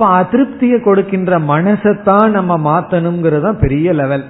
[0.00, 4.24] இப்ப அதிருப்தியை கொடுக்கின்ற மனசைத்தான் நம்ம மாத்தணுங்கிறது பெரிய லெவல்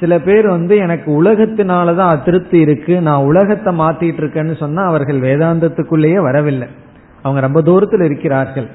[0.00, 6.68] சில பேர் வந்து எனக்கு உலகத்தினாலதான் அதிருப்தி இருக்கு நான் உலகத்தை மாத்திட்டு இருக்கேன்னு சொன்னா அவர்கள் வேதாந்தத்துக்குள்ளேயே வரவில்லை.
[7.22, 8.66] அவங்க ரொம்ப தூரத்தில் இருக்கிறார்கள்.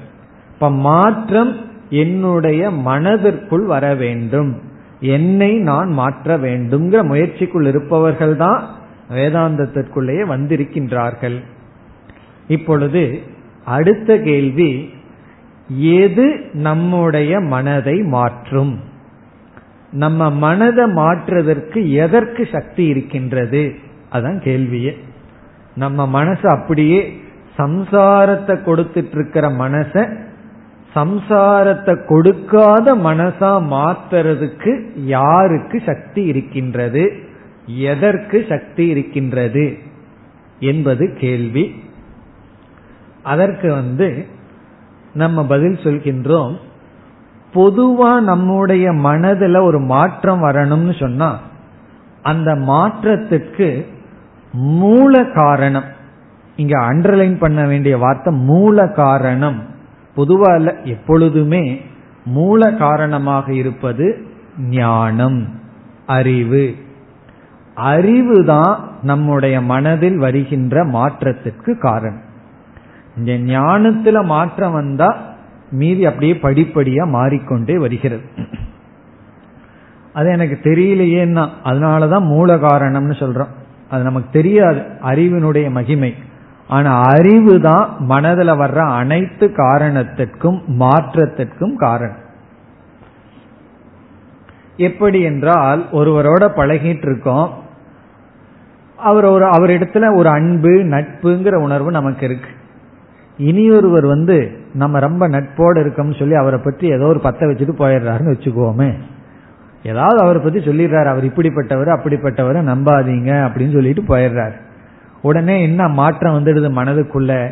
[0.52, 1.56] இப்ப மாற்றம்
[1.90, 4.60] என்னுடைய மனதிற்குள் வர வேண்டும்.
[5.00, 8.66] என்னை நான் மாற்ற வேண்டும்ங்கிற முயற்சிக்குள் இருப்பவர்கள் தான்
[9.10, 11.38] வேதாந்தத்திற்குள்ளேயே வந்திருக்கின்றார்கள்.
[12.48, 13.20] இப்பொழுது
[13.64, 14.90] அடுத்த கேள்வி
[15.78, 18.80] எது நம்முடைய மனதை மாற்றும்?
[19.92, 23.74] நம்ம மனதை மாற்றுவதற்கு எதற்கு சக்தி இருக்கின்றது?
[24.12, 24.98] அதான் கேள்வியே.
[25.74, 27.20] நம்ம மனசு அப்படியே
[27.58, 30.16] சம்சாரத்தை கொடுத்துட்டு இருக்கிற மனச
[30.94, 37.12] சம்சாரத்தை கொடுக்காத மனசா மாத்துறதுக்கு யாருக்கு சக்தி இருக்கின்றது?
[37.66, 39.78] எதற்கு சக்தி இருக்கின்றது?
[40.60, 41.74] என்பது கேள்வி.
[43.22, 44.26] அதற்கு வந்து
[45.14, 46.56] நம்ம பதில் சொல்கின்றோம்.
[47.54, 51.38] பொதுவா நம்முடைய மனதுல ஒரு மாற்றம் வரணும்னு சொன்னா
[52.22, 53.86] அந்த மாற்றத்துக்கு
[54.52, 55.84] மூல காரணம்
[56.56, 59.62] இங்க அண்டர்லைன் பண்ண வேண்டிய வார்த்தை மூல காரணம்
[60.16, 61.80] பொதுவா இல்ல எப்பொழுதுமே
[62.24, 64.26] மூல காரணமாக இருப்பது
[64.58, 65.48] ஞானம்
[66.06, 66.74] அறிவு.
[67.74, 72.30] அறிவு தான் நம்முடைய மனதில் வருகின்ற மாற்றத்திற்கு காரணம்.
[73.16, 75.16] இந்த ஞானத்துல மாற்றம் வந்தா
[75.70, 78.22] மீதி அப்படியே படிப்படியா மாறிக்கொண்டே வருகிறது.
[80.12, 83.52] அது எனக்கு தெரியலையேன்னா அதனாலதான் மூல காரணம்னு சொல்றோம்.
[83.90, 86.14] அது நமக்கு தெரியாது அறிவினுடைய மகிமை.
[86.68, 92.20] ஆனா அறிவு தான் மனதில் வர்ற அனைத்து காரணத்திற்கும் மாற்றத்திற்கும் காரணம்.
[94.76, 97.50] எப்படி என்றால் ஒருவரோட பழகிட்டு இருக்கோம்
[98.96, 102.48] அவர் ஒரு அவரிடத்துல ஒரு அன்பு நட்புங்கிற உணர்வு நமக்கு இருக்கு.
[103.36, 108.94] இனியொருவர் வந்து நம்ம ரொம்ப நட்போடு இருக்கோம்னு சொல்லி அவரை பற்றி ஏதோ ஒரு பத்தை வச்சுட்டு போயிடுறாருன்னு வச்சுக்கோமே.
[109.82, 111.04] ஏதாவது அவரை பற்றி சொல்லிடுறாரு.
[111.04, 114.54] அவர் இப்படிப்பட்டவர் அப்படிப்பட்டவர் நம்பாதீங்க அப்படின்னு சொல்லிட்டு போயிடுறாரு.
[115.22, 117.50] உடனே என்ன மாற்றம் வந்துடுது மனதுக்குள்ள?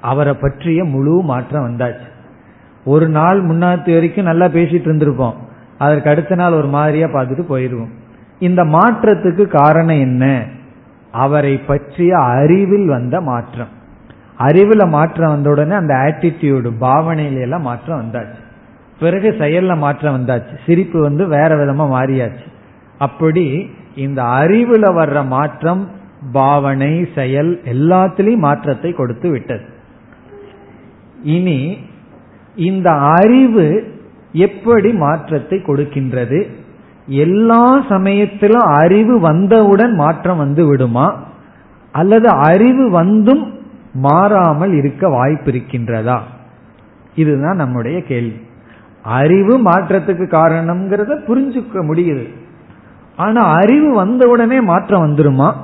[0.00, 2.08] அவரை பற்றிய முழு மாற்றம் வந்தாச்சு.
[2.84, 5.34] ஒரு நாள் முன்னாத்து வரைக்கும் நல்லா பேசிட்டு இருந்திருப்போம்.
[5.78, 7.90] அதற்கு அடுத்த நாள் ஒரு மாதிரியா பார்த்துட்டு போயிடுவோம்
[8.38, 10.44] இந்த மாற்றத்துக்கு காரணம் என்ன?
[11.12, 13.78] அவரை பற்றிய அறிவில் வந்த மாற்றம்.
[14.40, 18.40] அறிவுல மாற்றம் வந்த உடனே அந்த ஆட்டிடியூடு பாவனையில எல்லாம் மாற்றம் வந்தாச்சு.
[19.00, 20.58] பிறகு செயல்ல மாற்றம் வந்தாச்சு.
[20.66, 22.46] சிரிப்பு வந்து வேற விதமா மாறியாச்சு.
[22.98, 25.88] அப்படி இந்த அறிவுல வர்ற மாற்றம்
[26.32, 29.64] பாவனை செயல் எல்லாத்திலையும் மாற்றத்தை கொடுத்து விட்டது.
[31.22, 31.78] இனி
[32.56, 33.94] இந்த அறிவு
[34.32, 36.50] எப்படி மாற்றத்தை கொடுக்கின்றது?
[37.06, 41.22] எல்லா சமயத்திலும் அறிவு வந்தவுடன் மாற்றம் வந்து விடுமா?
[41.92, 43.59] அல்லது அறிவு வந்தும்
[43.92, 46.18] மாறாமல் இருக்க வாய்ப்பு இருக்கின்றதா
[47.14, 48.40] இதுதான் நம்முடைய கேள்வி.
[49.02, 52.28] அறிவு மாற்றத்துக்கு காரணம்ங்கிறத புரிஞ்சுக்க முடியுது.
[53.16, 55.54] ஆனா அறிவு வந்தவுடனே மாற்றம் வந்துருமா?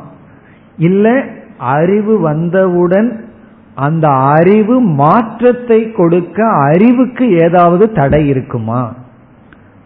[0.79, 1.25] இல்ல
[1.59, 3.25] அறிவு வந்தவுடன்
[3.75, 8.95] அந்த அறிவு மாற்றத்தை கொடுக்க அறிவுக்கு ஏதாவது தடை இருக்குமா?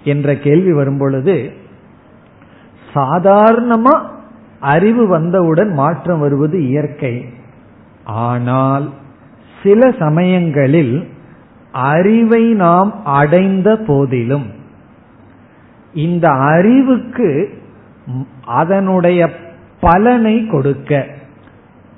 [0.04, 1.52] என்ற கேள்வி வரும்பொழுது
[2.94, 4.00] சாதாரணமா
[4.60, 7.38] அறிவு வந்தவுடன் மாற்றம் வருவது இயற்கை.
[8.12, 8.90] ஆனால்
[9.62, 11.08] சில சமயங்களில்
[11.72, 14.46] அறிவை நாம் அடைந்த போதிலும்
[15.94, 17.58] இந்த அறிவுக்கு
[18.44, 19.30] அதனுடைய
[19.80, 21.06] பலனை கொடுக்க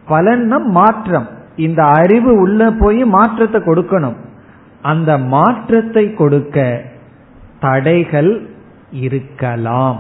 [0.09, 1.29] பலன்னா மாற்றம்.
[1.57, 4.17] இந்த அறிவு உள்ள போய் மாற்றத்தை கொடுக்கணும்.
[4.83, 6.85] அந்த மாற்றத்தை கொடுக்க
[7.61, 8.47] தடைகள்
[8.91, 9.99] இருக்கலாம்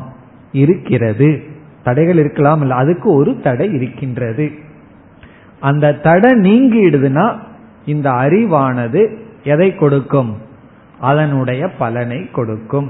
[0.53, 1.43] இருக்கிறது.
[1.83, 4.62] தடைகள் இருக்கலாம் இல்லை அதுக்கு ஒரு தடை இருக்கின்றது.
[5.69, 7.27] அந்த தடை நீங்கிடுதுன்னா
[7.93, 9.01] இந்த அறிவானது
[9.53, 10.33] எதை கொடுக்கும்?
[11.11, 12.89] அதனுடைய பலனை கொடுக்கும்.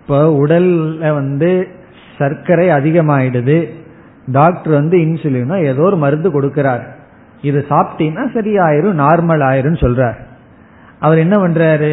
[0.00, 1.50] இப்போ உடல்ல வந்து
[2.18, 3.58] சர்க்கரை அதிகமாயிடுது.
[4.38, 6.84] டாக்டர் வந்து இன்சுலினோ ஏதோ ஒரு மருந்து கொடுக்கிறார்.
[7.48, 10.18] இது சாப்பிட்டீங்கன்னா சரியாயிரும் நார்மல் ஆயிரும் சொல்றார்.
[11.04, 11.92] அவர் என்ன பண்றாரு?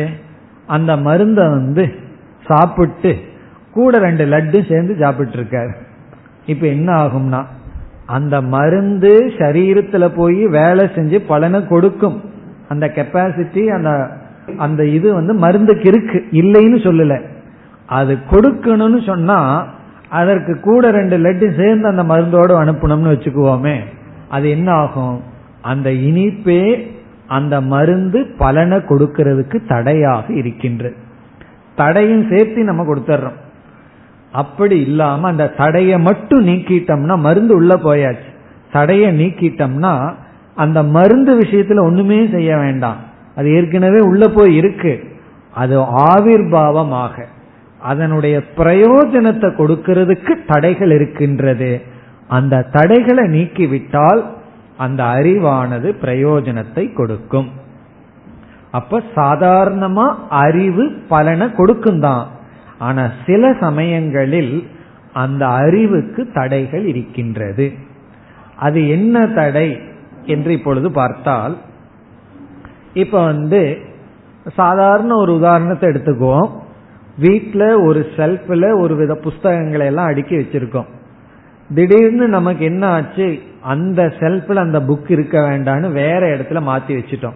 [0.75, 1.83] அந்த மருந்தை வந்து
[2.49, 3.11] சாப்பிட்டு
[3.71, 5.73] கூட ரெண்டு லட்டு சேர்ந்து சாப்பிட்டு இருக்காரு
[6.45, 7.41] இப்ப என்ன ஆகும்னா
[8.05, 12.21] அந்த மருந்து சரீரத்துல போய் வேலை செஞ்சு பலனை கொடுக்கும்.
[12.69, 14.09] அந்த கெப்பாசிட்டி அந்த
[14.57, 16.25] அந்த இது வந்து மருந்துக்கு இருக்கு.
[16.31, 17.21] இல்லைன்னு சொல்லல.
[17.85, 19.67] அது கொடுக்கணும்னு சொன்னா
[20.09, 23.79] அதற்கு கூட ரெண்டு லட்டு சேர்ந்து அந்த மருந்தோடு அனுப்பணும்னு வச்சுக்குவோமே.
[24.29, 25.21] அது என்ன ஆகும்?
[25.61, 26.93] அந்த இனிப்பே
[27.27, 30.95] அந்த மருந்து பலனை கொடுக்கறதுக்கு தடையாக இருக்கின்றது
[31.75, 33.43] தடையும் சேர்த்து நம்ம கொடுத்துட்றோம்
[34.41, 38.29] அப்படி இல்லாம அந்த தடையை மட்டும் நீக்கிட்டோம்னா மருந்து உள்ள போயாச்சு.
[38.71, 39.93] தடையை நீக்கிட்டோம்னா
[40.55, 42.99] அந்த மருந்து விஷயத்துல ஒண்ணுமே செய்ய வேண்டாம்.
[43.35, 44.93] அது ஏற்கனவே உள்ள போய் இருக்கு.
[45.53, 45.75] அது
[46.11, 47.25] ஆவிர்வாவமாக
[47.81, 51.71] அதனுடைய பிரயோஜனத்தை கொடுக்கிறதுக்கு தடைகள் இருக்கின்றது.
[52.27, 54.21] அந்த தடைகளை நீக்கிவிட்டால்
[54.77, 57.49] அந்த அறிவானது பிரயோஜனத்தை கொடுக்கும்.
[58.71, 60.07] அப்ப சாதாரணமா
[60.43, 62.23] அறிவு பலனை கொடுக்கும் தான்
[62.77, 64.67] ஆனா சில சமயங்களில்
[65.13, 67.73] அந்த அறிவுக்கு தடைகள் இருக்கின்றது.
[68.55, 69.79] அது என்ன தடை
[70.25, 71.57] என்று இப்பொழுது பார்த்தால்
[72.93, 73.77] இப்ப வந்து
[74.55, 76.49] சாதாரண ஒரு உதாரணத்தை எடுத்துக்குவோம்.
[77.17, 80.85] வீட்டில் ஒரு செல்ஃபில் ஒரு வித புஸ்தகங்களை எல்லாம் அடுக்கி வச்சிருக்கோம்.
[81.73, 83.39] திடீர்னு நமக்கு என்ன ஆச்சு?
[83.61, 87.33] அந்த செல்ஃபில் அந்த புக் இருக்க வேண்டாம்னு வேற இடத்துல மாத்தி வச்சுட்டோம்.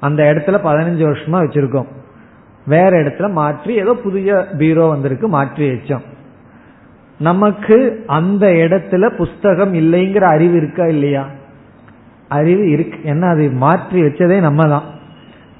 [0.00, 1.86] அந்த இடத்துல பதினஞ்சு வருஷமா வச்சிருக்கோம்.
[2.66, 6.04] வேற இடத்துல மாற்றி ஏதோ புதிய பீரோ வந்திருக்கு மாற்றி வச்சோம்.
[7.18, 11.26] நமக்கு அந்த இடத்துல புஸ்தகம் இல்லைங்கிற அறிவு இருக்கா இல்லையா?
[12.28, 14.82] அறிவு இருக்கு என்ன அது மாற்றி வச்சதே நம்ம தான்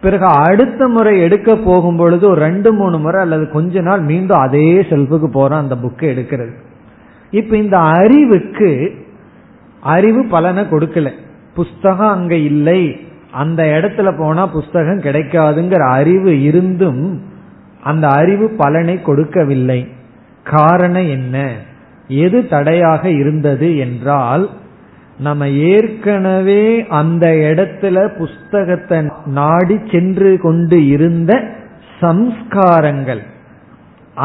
[0.00, 4.80] பிறகு அடுத்த முறை எடுக்க போகும் பொழுது ஒரு ரெண்டு மூணு முறை அல்லது கொஞ்ச நாள் மீண்டும் அதே
[4.80, 6.54] செல்ஃபுக்கு போறோம் அந்த புக்கை எடுக்கிறது.
[7.30, 8.94] இப்ப இந்த அறிவுக்கு
[9.80, 11.10] அறிவு பலனை கொடுக்கல.
[11.54, 13.05] புஸ்தகம் அங்க இல்லை.
[13.36, 17.04] அந்த இடத்துல போனா புஸ்தகம் கிடைக்காதுங்கிற அறிவு இருந்தும்
[17.82, 19.80] அந்த அறிவு பலனை கொடுக்கவில்லை.
[20.44, 21.36] காரணம் என்ன?
[22.08, 24.44] எது தடையாக இருந்தது என்றால்
[25.18, 26.64] நம்ம ஏற்கனவே
[27.00, 28.98] அந்த இடத்துல புஸ்தகத்தை
[29.38, 31.32] நாடி சென்று கொண்டு இருந்த
[32.00, 33.22] சம்ஸ்காரங்கள்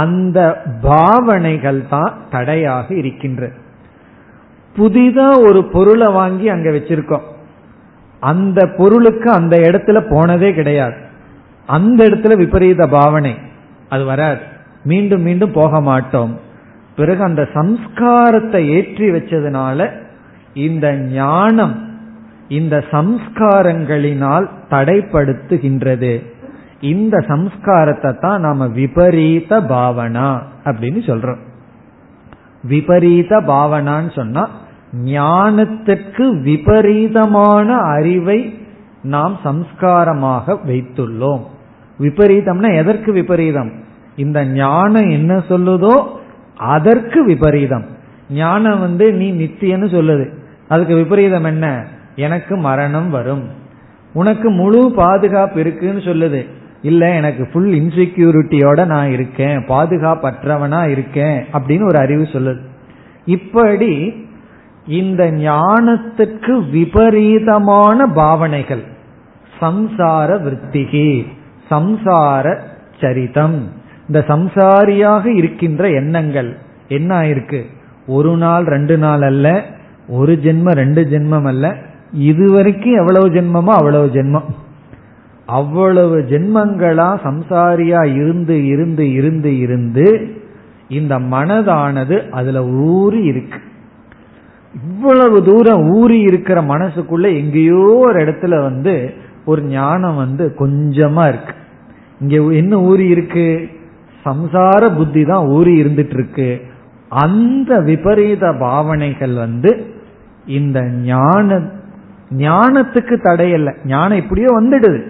[0.01, 0.39] அந்த
[0.81, 3.43] பாவனைகள் தான் தடையாக இருக்கின்ற.
[4.75, 7.25] புதிதா ஒரு பொருளை வாங்கி அங்க வச்சிருக்கோம்.
[8.21, 10.95] அந்த பொருளுக்கு அந்த இடத்துல போனதே கிடையாது.
[11.65, 13.35] அந்த இடத்துல விபரீத பாவனை.
[13.89, 14.39] அது வராது.
[14.83, 16.39] மீண்டும் மீண்டும் போக மாட்டோம்.
[16.95, 19.89] பிறகு அந்த சம்ஸ்காரத்தை ஏற்றி வச்சதுனால
[20.53, 21.89] இந்த ஞானம்
[22.47, 26.25] இந்த சம்ஸ்காரங்களினால் தடைப்படுத்துகின்றது.
[26.81, 31.41] இந்த சம்ஸ்காரத்தை தான் நாம விபரீத பாவனா அப்படின்னு சொல்றோம்.
[32.63, 34.49] விபரீத பாவனான்னு சொன்னா
[35.05, 38.59] ஞானத்திற்கு விபரீதமான அறிவை
[39.03, 41.41] நாம் சம்ஸ்காரமாக வைத்துள்ளோம்.
[41.99, 43.71] விபரீதம்னா எதற்கு விபரீதம்?
[44.15, 46.05] இந்த ஞானம் என்ன சொல்லுதோ
[46.57, 47.85] அதற்கு விபரீதம்.
[48.29, 50.29] ஞானம் வந்து நீ நித்தியன்னு சொல்லுது.
[50.67, 51.85] அதுக்கு விபரீதம் என்ன?
[52.15, 53.43] எனக்கு மரணம் வரும்.
[54.13, 56.45] உனக்கு முழு பாதுகாப்பு இருக்குன்னு சொல்லுது.
[56.81, 59.57] இல்ல எனக்கு ஃபுல் இன்செக்யூரிட்டியோட நான் இருக்கேன்.
[59.57, 62.59] பாதுகாப்பற்றவனா இருக்கேன் அப்படின்னு ஒரு அறிவு சொல்லுது.
[63.25, 64.13] இப்படி
[64.87, 68.83] இந்த ஞானத்துக்கு விபரீதமான பாவனைகள்.
[69.59, 71.25] சம்சார விற்த்திகி
[71.69, 72.57] சம்சார
[72.99, 73.67] சரிதம்.
[74.07, 76.57] இந்த சம்சாரியாக இருக்கின்ற எண்ணங்கள்
[76.87, 77.61] என்ன ஆயிருக்கு
[78.07, 79.63] ஒரு நாள் ரெண்டு நாள் அல்ல
[80.07, 81.75] ஒரு ஜென்மம் ரெண்டு ஜென்மம் அல்ல.
[82.13, 84.43] இதுவரைக்கும் எவ்வளவு ஜென்மமோ அவ்வளவு ஜென்மம்.
[85.45, 90.35] அவ்வளவு ஜென்மங்களா சம்சாரியா இருந்து இருந்து இருந்து இருந்து
[90.89, 93.59] இந்த மனதானது அதுல ஊறி இருக்கு.
[94.73, 99.13] இவ்வளவு தூரம் ஊறி இருக்கிற மனசுக்குள்ள எங்கேயோ ஒரு இடத்துல வந்து
[99.45, 101.53] ஒரு ஞானம் வந்து கொஞ்சமா இருக்கு.
[102.21, 103.67] இங்க என்ன ஊறி இருக்கு?
[104.25, 106.61] சம்சார புத்தி தான் ஊறி இருந்துட்டு இருக்கு
[107.07, 109.85] அந்த விபரீத பாவனைகள் வந்து
[110.45, 111.61] இந்த ஞான
[112.37, 113.75] ஞானத்துக்கு தடையல்ல.
[113.85, 115.01] ஞானம் இப்படியோ வந்துடுது.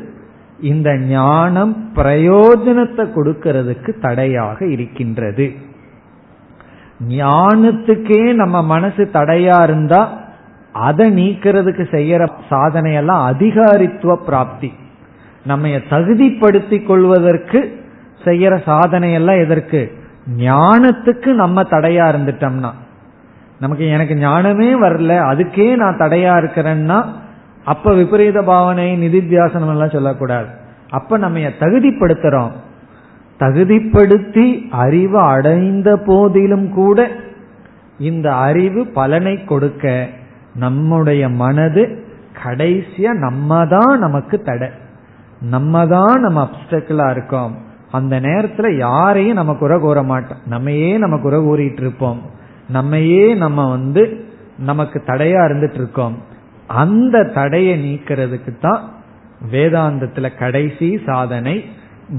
[0.59, 5.51] இந்த ஞானம் பிரயோஜனத்தை கொடுக்கிறதுக்கு தடையாக இருக்கின்றது.
[7.09, 10.19] ஞானத்துக்கே நம்ம மனசு தடையா இருந்தா
[10.73, 14.73] அதை நீக்கிறதுக்கு செய்யற சாதனையெல்லாம் அதிகாரித்துவ பிராப்தி.
[15.45, 17.83] நம்ம தகுதிப்படுத்தி கொள்வதற்கு
[18.23, 19.91] செய்யற சாதனையெல்லாம் எதற்கு?
[20.37, 22.71] ஞானத்துக்கு நம்ம தடையா இருந்துட்டோம்னா.
[23.59, 27.05] நமக்கு எனக்கு ஞானமே வரல அதுக்கே நான் தடையா இருக்கிறேன்னா
[27.65, 30.47] அப்ப விபரீத பாவனை நிதித்தியாசனம் எல்லாம் சொல்லக்கூடாது.
[30.89, 32.51] அப்ப நம்ம தகுதிப்படுத்துறோம்.
[33.41, 37.11] தகுதிப்படுத்தி அறிவு அடைந்த போதிலும் கூட
[37.99, 40.09] இந்த அறிவு பலனை கொடுக்க
[40.55, 42.05] நம்முடைய மனது
[42.43, 44.69] கடைசியா நம்ம தான் நமக்கு தடை.
[45.41, 47.57] நம்ம தான் நம்ம அப்டக்கிளா இருக்கோம்.
[47.91, 50.37] அந்த நேரத்துல யாரையும் நம்ம குறை கூற மாட்டோம்.
[50.45, 52.21] நம்மையே நம்ம குறை கூறிட்டு இருப்போம்.
[52.69, 54.25] நம்மையே நம்ம வந்து
[54.57, 56.17] நமக்கு தடையா இருந்துட்டு இருக்கோம்.
[56.67, 58.81] அந்த தடையை நீக்கிறதுக்கு தான்
[59.51, 61.65] வேதாந்தத்துல கடைசி சாதனை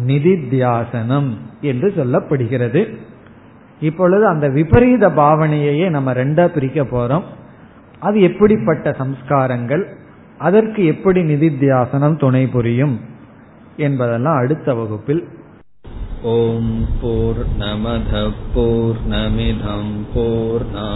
[0.08, 1.30] நிதித்தியாசனம்
[1.62, 2.82] என்று சொல்லப்படுகிறது
[3.82, 7.26] இப்பொழுது அந்த விபரீத பாவனையையே நம்ம ரெண்டா பிரிக்க போறோம்
[8.02, 9.84] அது எப்படிப்பட்ட சம்ஸ்காரங்கள்
[10.40, 12.96] அதற்கு எப்படி நிதித்தியாசனம் துணை புரியும்
[13.80, 15.24] என்பதெல்லாம் அடுத்த வகுப்பில்
[16.20, 16.64] ॐ
[17.02, 18.04] पूर्णमधपूर्णमिधं
[20.14, 20.96] पूर्णापूर्णमुदच्छते